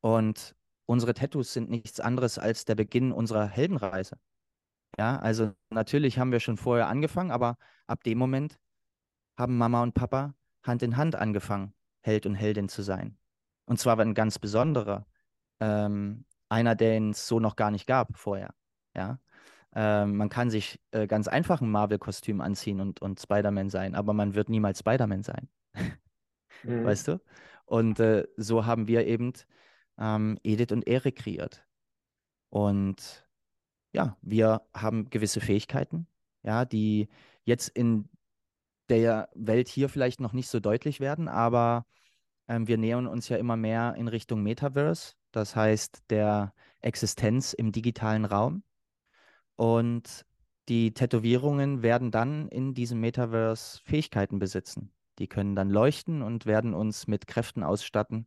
Und 0.00 0.55
unsere 0.86 1.14
Tattoos 1.14 1.52
sind 1.52 1.68
nichts 1.70 2.00
anderes 2.00 2.38
als 2.38 2.64
der 2.64 2.74
Beginn 2.74 3.12
unserer 3.12 3.46
Heldenreise. 3.46 4.18
Ja, 4.98 5.18
also 5.18 5.52
natürlich 5.70 6.18
haben 6.18 6.32
wir 6.32 6.40
schon 6.40 6.56
vorher 6.56 6.88
angefangen, 6.88 7.30
aber 7.30 7.58
ab 7.86 8.02
dem 8.04 8.18
Moment 8.18 8.58
haben 9.36 9.58
Mama 9.58 9.82
und 9.82 9.94
Papa 9.94 10.34
Hand 10.62 10.82
in 10.82 10.96
Hand 10.96 11.14
angefangen, 11.14 11.74
Held 12.00 12.26
und 12.26 12.34
Heldin 12.34 12.68
zu 12.68 12.82
sein. 12.82 13.16
Und 13.66 13.78
zwar 13.78 13.98
ein 14.00 14.14
ganz 14.14 14.38
besonderer, 14.38 15.06
ähm, 15.60 16.24
einer, 16.48 16.74
den 16.74 17.10
es 17.10 17.26
so 17.26 17.40
noch 17.40 17.56
gar 17.56 17.70
nicht 17.70 17.86
gab 17.86 18.16
vorher. 18.16 18.54
Ja, 18.94 19.18
ähm, 19.74 20.16
man 20.16 20.28
kann 20.28 20.50
sich 20.50 20.80
äh, 20.92 21.06
ganz 21.06 21.28
einfach 21.28 21.60
ein 21.60 21.70
Marvel-Kostüm 21.70 22.40
anziehen 22.40 22.80
und, 22.80 23.02
und 23.02 23.20
Spider-Man 23.20 23.70
sein, 23.70 23.94
aber 23.94 24.12
man 24.12 24.34
wird 24.34 24.48
niemals 24.48 24.80
Spider-Man 24.80 25.22
sein. 25.22 25.48
mhm. 26.62 26.84
Weißt 26.84 27.08
du? 27.08 27.20
Und 27.66 28.00
äh, 28.00 28.26
so 28.36 28.64
haben 28.64 28.88
wir 28.88 29.06
eben 29.06 29.32
ähm, 29.98 30.38
Edith 30.42 30.72
und 30.72 30.86
Erik 30.86 31.16
kreiert. 31.16 31.64
Und 32.50 33.26
ja, 33.92 34.16
wir 34.22 34.62
haben 34.74 35.10
gewisse 35.10 35.40
Fähigkeiten, 35.40 36.06
ja, 36.42 36.64
die 36.64 37.08
jetzt 37.44 37.68
in 37.68 38.08
der 38.88 39.28
Welt 39.34 39.68
hier 39.68 39.88
vielleicht 39.88 40.20
noch 40.20 40.32
nicht 40.32 40.48
so 40.48 40.60
deutlich 40.60 41.00
werden, 41.00 41.28
aber 41.28 41.86
ähm, 42.48 42.68
wir 42.68 42.78
nähern 42.78 43.06
uns 43.06 43.28
ja 43.28 43.36
immer 43.36 43.56
mehr 43.56 43.94
in 43.96 44.08
Richtung 44.08 44.42
Metaverse, 44.42 45.14
das 45.32 45.56
heißt 45.56 46.04
der 46.10 46.54
Existenz 46.80 47.52
im 47.52 47.72
digitalen 47.72 48.24
Raum. 48.24 48.62
Und 49.56 50.26
die 50.68 50.92
Tätowierungen 50.92 51.82
werden 51.82 52.10
dann 52.10 52.48
in 52.48 52.74
diesem 52.74 53.00
Metaverse 53.00 53.80
Fähigkeiten 53.84 54.38
besitzen. 54.38 54.92
Die 55.18 55.28
können 55.28 55.56
dann 55.56 55.70
leuchten 55.70 56.22
und 56.22 56.46
werden 56.46 56.74
uns 56.74 57.06
mit 57.06 57.26
Kräften 57.26 57.62
ausstatten. 57.62 58.26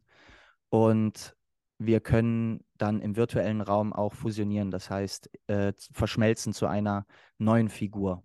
Und 0.70 1.36
wir 1.80 2.02
können 2.02 2.64
dann 2.78 3.02
im 3.02 3.16
virtuellen 3.16 3.62
Raum 3.62 3.94
auch 3.94 4.14
fusionieren, 4.14 4.70
das 4.70 4.90
heißt 4.90 5.30
äh, 5.48 5.74
verschmelzen 5.94 6.54
zu 6.54 6.68
einer 6.68 7.08
neuen 7.38 7.70
Figur. 7.70 8.24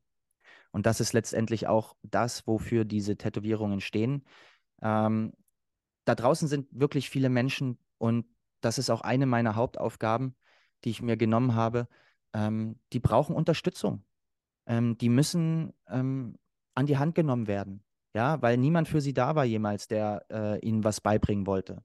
Und 0.72 0.86
das 0.86 1.00
ist 1.00 1.12
letztendlich 1.12 1.68
auch 1.68 1.94
das, 2.02 2.46
wofür 2.48 2.84
diese 2.84 3.16
Tätowierungen 3.16 3.80
stehen. 3.80 4.24
Ähm, 4.82 5.32
da 6.04 6.16
draußen 6.16 6.48
sind 6.48 6.66
wirklich 6.72 7.08
viele 7.08 7.28
Menschen 7.28 7.78
und 7.98 8.26
das 8.60 8.78
ist 8.78 8.90
auch 8.90 9.02
eine 9.02 9.26
meiner 9.26 9.54
Hauptaufgaben, 9.54 10.34
die 10.82 10.90
ich 10.90 11.00
mir 11.00 11.16
genommen 11.16 11.54
habe. 11.54 11.86
Ähm, 12.32 12.80
die 12.92 13.00
brauchen 13.00 13.36
Unterstützung. 13.36 14.04
Ähm, 14.66 14.98
die 14.98 15.08
müssen 15.08 15.72
ähm, 15.88 16.36
an 16.74 16.86
die 16.86 16.98
Hand 16.98 17.14
genommen 17.14 17.46
werden. 17.46 17.84
Ja, 18.14 18.42
weil 18.42 18.56
niemand 18.56 18.88
für 18.88 19.00
sie 19.00 19.14
da 19.14 19.34
war 19.36 19.44
jemals, 19.44 19.86
der 19.86 20.24
äh, 20.30 20.58
ihnen 20.60 20.82
was 20.82 21.00
beibringen 21.00 21.46
wollte. 21.46 21.84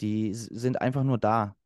Die 0.00 0.34
sind 0.34 0.80
einfach 0.80 1.04
nur 1.04 1.18
da. 1.18 1.56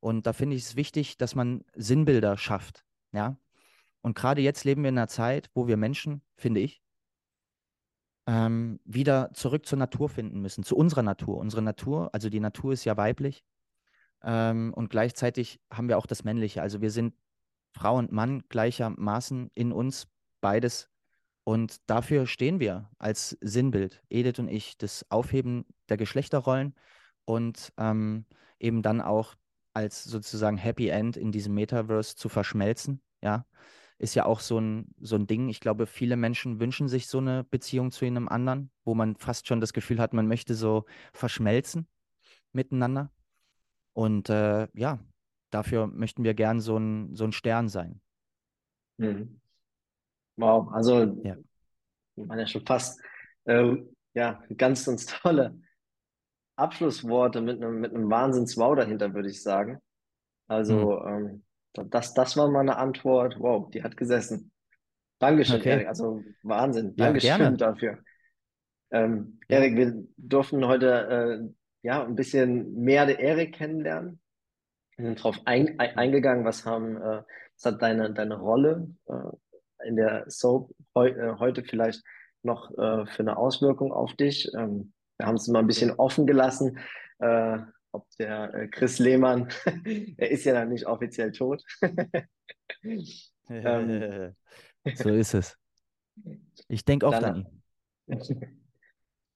Und 0.00 0.26
da 0.26 0.32
finde 0.32 0.56
ich 0.56 0.62
es 0.62 0.76
wichtig, 0.76 1.16
dass 1.18 1.34
man 1.34 1.64
Sinnbilder 1.74 2.36
schafft. 2.36 2.84
Ja. 3.12 3.36
Und 4.00 4.16
gerade 4.16 4.40
jetzt 4.40 4.64
leben 4.64 4.82
wir 4.82 4.88
in 4.88 4.98
einer 4.98 5.08
Zeit, 5.08 5.50
wo 5.54 5.68
wir 5.68 5.76
Menschen, 5.76 6.22
finde 6.36 6.60
ich, 6.60 6.82
ähm, 8.26 8.80
wieder 8.84 9.30
zurück 9.34 9.66
zur 9.66 9.78
Natur 9.78 10.08
finden 10.08 10.40
müssen, 10.40 10.64
zu 10.64 10.76
unserer 10.76 11.02
Natur. 11.02 11.38
Unsere 11.38 11.62
Natur, 11.62 12.10
also 12.12 12.28
die 12.28 12.40
Natur 12.40 12.72
ist 12.72 12.84
ja 12.84 12.96
weiblich. 12.96 13.44
Ähm, 14.22 14.72
und 14.74 14.90
gleichzeitig 14.90 15.60
haben 15.72 15.88
wir 15.88 15.98
auch 15.98 16.06
das 16.06 16.24
Männliche. 16.24 16.62
Also 16.62 16.80
wir 16.80 16.90
sind 16.90 17.14
Frau 17.72 17.96
und 17.96 18.12
Mann 18.12 18.42
gleichermaßen 18.48 19.50
in 19.54 19.72
uns, 19.72 20.08
beides. 20.40 20.88
Und 21.44 21.78
dafür 21.90 22.26
stehen 22.26 22.60
wir 22.60 22.90
als 22.98 23.36
Sinnbild, 23.40 24.02
Edith 24.08 24.38
und 24.38 24.48
ich, 24.48 24.78
das 24.78 25.10
Aufheben 25.10 25.64
der 25.88 25.96
Geschlechterrollen 25.96 26.74
und 27.32 27.72
ähm, 27.78 28.26
eben 28.58 28.82
dann 28.82 29.00
auch 29.00 29.34
als 29.72 30.04
sozusagen 30.04 30.58
Happy 30.58 30.88
End 30.88 31.16
in 31.16 31.32
diesem 31.32 31.54
Metaverse 31.54 32.14
zu 32.14 32.28
verschmelzen, 32.28 33.00
ja, 33.22 33.46
ist 33.98 34.14
ja 34.14 34.26
auch 34.26 34.40
so 34.40 34.58
ein, 34.58 34.94
so 35.00 35.16
ein 35.16 35.26
Ding. 35.26 35.48
Ich 35.48 35.60
glaube, 35.60 35.86
viele 35.86 36.16
Menschen 36.16 36.60
wünschen 36.60 36.88
sich 36.88 37.06
so 37.06 37.18
eine 37.18 37.44
Beziehung 37.44 37.90
zu 37.90 38.04
einem 38.04 38.28
anderen, 38.28 38.70
wo 38.84 38.94
man 38.94 39.16
fast 39.16 39.46
schon 39.46 39.60
das 39.60 39.72
Gefühl 39.72 39.98
hat, 39.98 40.12
man 40.12 40.26
möchte 40.26 40.54
so 40.54 40.84
verschmelzen 41.12 41.88
miteinander. 42.52 43.10
Und 43.94 44.28
äh, 44.28 44.68
ja, 44.74 44.98
dafür 45.50 45.86
möchten 45.86 46.24
wir 46.24 46.34
gern 46.34 46.60
so 46.60 46.76
ein, 46.76 47.14
so 47.14 47.24
ein 47.24 47.32
Stern 47.32 47.68
sein. 47.68 48.00
Mhm. 48.98 49.40
Wow, 50.36 50.70
also 50.72 51.04
ja. 51.22 51.36
man 52.16 52.38
ja 52.38 52.46
schon 52.46 52.66
fast 52.66 53.00
äh, 53.44 53.76
ja, 54.14 54.42
ganz, 54.56 54.84
ganz 54.84 55.06
tolle 55.06 55.58
Abschlussworte 56.56 57.40
mit 57.40 57.62
einem, 57.62 57.80
mit 57.80 57.94
einem 57.94 58.10
Wahnsinns-Wow 58.10 58.76
dahinter, 58.76 59.14
würde 59.14 59.30
ich 59.30 59.42
sagen. 59.42 59.78
Also, 60.48 61.00
mhm. 61.00 61.42
ähm, 61.74 61.90
das, 61.90 62.14
das 62.14 62.36
war 62.36 62.50
meine 62.50 62.76
Antwort. 62.76 63.36
Wow, 63.38 63.70
die 63.70 63.82
hat 63.82 63.96
gesessen. 63.96 64.52
Dankeschön, 65.18 65.60
okay. 65.60 65.70
Erik. 65.70 65.88
Also 65.88 66.22
Wahnsinn. 66.42 66.94
Ja, 66.96 67.06
Dankeschön 67.06 67.38
gerne. 67.38 67.56
dafür. 67.56 67.98
Ähm, 68.90 69.38
ja. 69.48 69.58
Erik, 69.58 69.76
wir 69.76 70.04
durften 70.16 70.66
heute 70.66 70.88
äh, 71.44 71.54
ja 71.82 72.04
ein 72.04 72.16
bisschen 72.16 72.74
mehr 72.74 73.06
der 73.06 73.20
Erik 73.20 73.54
kennenlernen. 73.54 74.20
Wir 74.96 75.06
sind 75.06 75.20
darauf 75.20 75.38
ein, 75.46 75.78
ein, 75.78 75.96
eingegangen, 75.96 76.44
was 76.44 76.66
haben, 76.66 76.96
äh, 76.96 77.22
was 77.56 77.64
hat 77.64 77.80
deine, 77.80 78.12
deine 78.12 78.38
Rolle 78.38 78.88
äh, 79.06 79.88
in 79.88 79.96
der 79.96 80.24
Soap 80.28 80.74
heu, 80.94 81.08
äh, 81.08 81.38
heute 81.38 81.64
vielleicht 81.64 82.02
noch 82.42 82.70
äh, 82.72 83.06
für 83.06 83.20
eine 83.20 83.36
Auswirkung 83.36 83.92
auf 83.92 84.14
dich? 84.14 84.50
Ähm, 84.58 84.92
wir 85.22 85.28
haben 85.28 85.36
es 85.36 85.46
mal 85.46 85.60
ein 85.60 85.68
bisschen 85.68 85.92
offen 85.92 86.26
gelassen, 86.26 86.78
äh, 87.20 87.58
ob 87.92 88.08
der 88.18 88.52
äh, 88.54 88.66
Chris 88.66 88.98
Lehmann, 88.98 89.48
er 90.16 90.30
ist 90.30 90.44
ja 90.44 90.54
dann 90.54 90.70
nicht 90.70 90.86
offiziell 90.86 91.30
tot. 91.30 91.62
ähm, 93.48 94.34
so 94.94 95.10
ist 95.10 95.34
es. 95.34 95.56
Ich 96.66 96.84
denke 96.84 97.06
oft 97.06 97.22
dann, 97.22 97.46
an 98.08 98.18
ihn. 98.18 98.58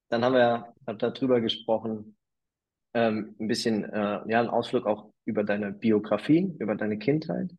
Dann 0.09 0.25
haben 0.25 0.35
wir 0.35 0.75
darüber 0.99 1.41
gesprochen, 1.41 2.17
ähm, 2.93 3.37
ein 3.39 3.47
bisschen, 3.47 3.85
äh, 3.85 4.23
ja, 4.29 4.41
einen 4.41 4.49
Ausflug 4.49 4.87
auch 4.87 5.13
über 5.25 5.45
deine 5.45 5.71
Biografie, 5.71 6.53
über 6.59 6.75
deine 6.75 6.99
Kindheit. 6.99 7.55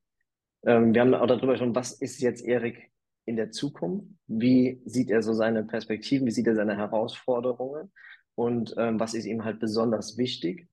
Ähm, 0.66 0.94
wir 0.94 1.00
haben 1.00 1.14
auch 1.14 1.28
darüber 1.28 1.54
gesprochen, 1.54 1.76
was 1.76 1.94
ist 1.94 2.20
jetzt 2.20 2.44
Erik 2.44 2.92
in 3.24 3.38
der 3.38 3.52
Zukunft? 3.52 4.08
Wie 4.28 4.82
sieht 4.86 5.12
er 5.12 5.24
so 5.24 5.34
seine 5.34 5.64
Perspektiven? 5.64 6.28
Wie 6.28 6.32
sieht 6.32 6.48
er 6.48 6.56
seine 6.56 6.76
Herausforderungen? 6.76 7.92
Und 8.38 8.76
ähm, 8.78 9.00
was 9.00 9.16
ist 9.16 9.26
ihm 9.26 9.44
halt 9.44 9.60
besonders 9.60 10.16
wichtig? 10.20 10.68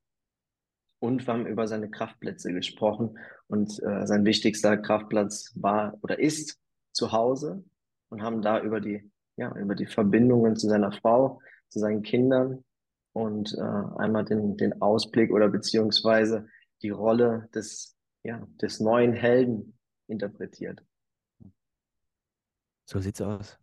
Und 0.98 1.27
wir 1.27 1.33
haben 1.33 1.46
über 1.46 1.66
seine 1.66 1.90
Kraftplätze 1.90 2.53
gesprochen. 2.53 3.18
Und 3.46 3.83
äh, 3.83 4.07
sein 4.07 4.27
wichtigster 4.27 4.77
Kraftplatz 4.77 5.50
war 5.55 5.96
oder 6.03 6.18
ist 6.18 6.61
zu 6.92 7.12
Hause 7.12 7.64
und 8.11 8.22
haben 8.22 8.42
da 8.42 8.61
über 8.61 8.81
die, 8.81 9.11
ja, 9.37 9.50
über 9.57 9.74
die 9.74 9.87
Verbindungen 9.87 10.57
zu 10.57 10.68
seiner 10.68 10.92
Frau, 10.92 11.40
zu 11.70 11.79
seinen 11.79 12.03
Kindern 12.03 12.64
und 13.14 13.55
äh, 13.55 13.61
einmal 13.61 14.27
den, 14.27 14.59
den 14.59 14.83
Ausblick 14.83 15.33
oder 15.33 15.48
beziehungsweise 15.48 16.46
die 16.83 16.90
Rolle 16.90 17.48
des, 17.55 17.96
ja, 18.24 18.46
des 18.61 18.79
neuen 18.79 19.14
Helden 19.14 19.79
interpretiert. 20.07 20.85
So 22.85 22.98
sieht's 23.00 23.22
aus. 23.22 23.59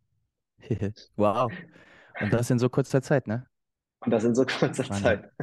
wow. 1.16 1.52
Und 2.20 2.34
das 2.34 2.50
in 2.50 2.58
so 2.58 2.68
kurzer 2.68 3.04
Zeit, 3.04 3.28
ne? 3.28 3.46
Und 4.02 4.12
das 4.12 4.24
in 4.24 4.36
so 4.36 4.46
kurzer 4.46 4.88
Mann. 4.88 5.02
Zeit. 5.02 5.32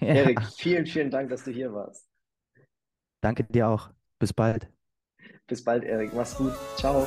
Ja. 0.00 0.14
Erik, 0.14 0.40
vielen, 0.56 0.86
vielen 0.86 1.10
Dank, 1.10 1.28
dass 1.28 1.42
du 1.42 1.50
hier 1.50 1.72
warst. 1.72 2.08
Danke 3.20 3.42
dir 3.42 3.66
auch. 3.66 3.90
Bis 4.20 4.32
bald. 4.32 4.70
Bis 5.48 5.64
bald, 5.64 5.82
Erik. 5.82 6.14
Mach's 6.14 6.36
gut. 6.36 6.52
Ciao. 6.76 7.04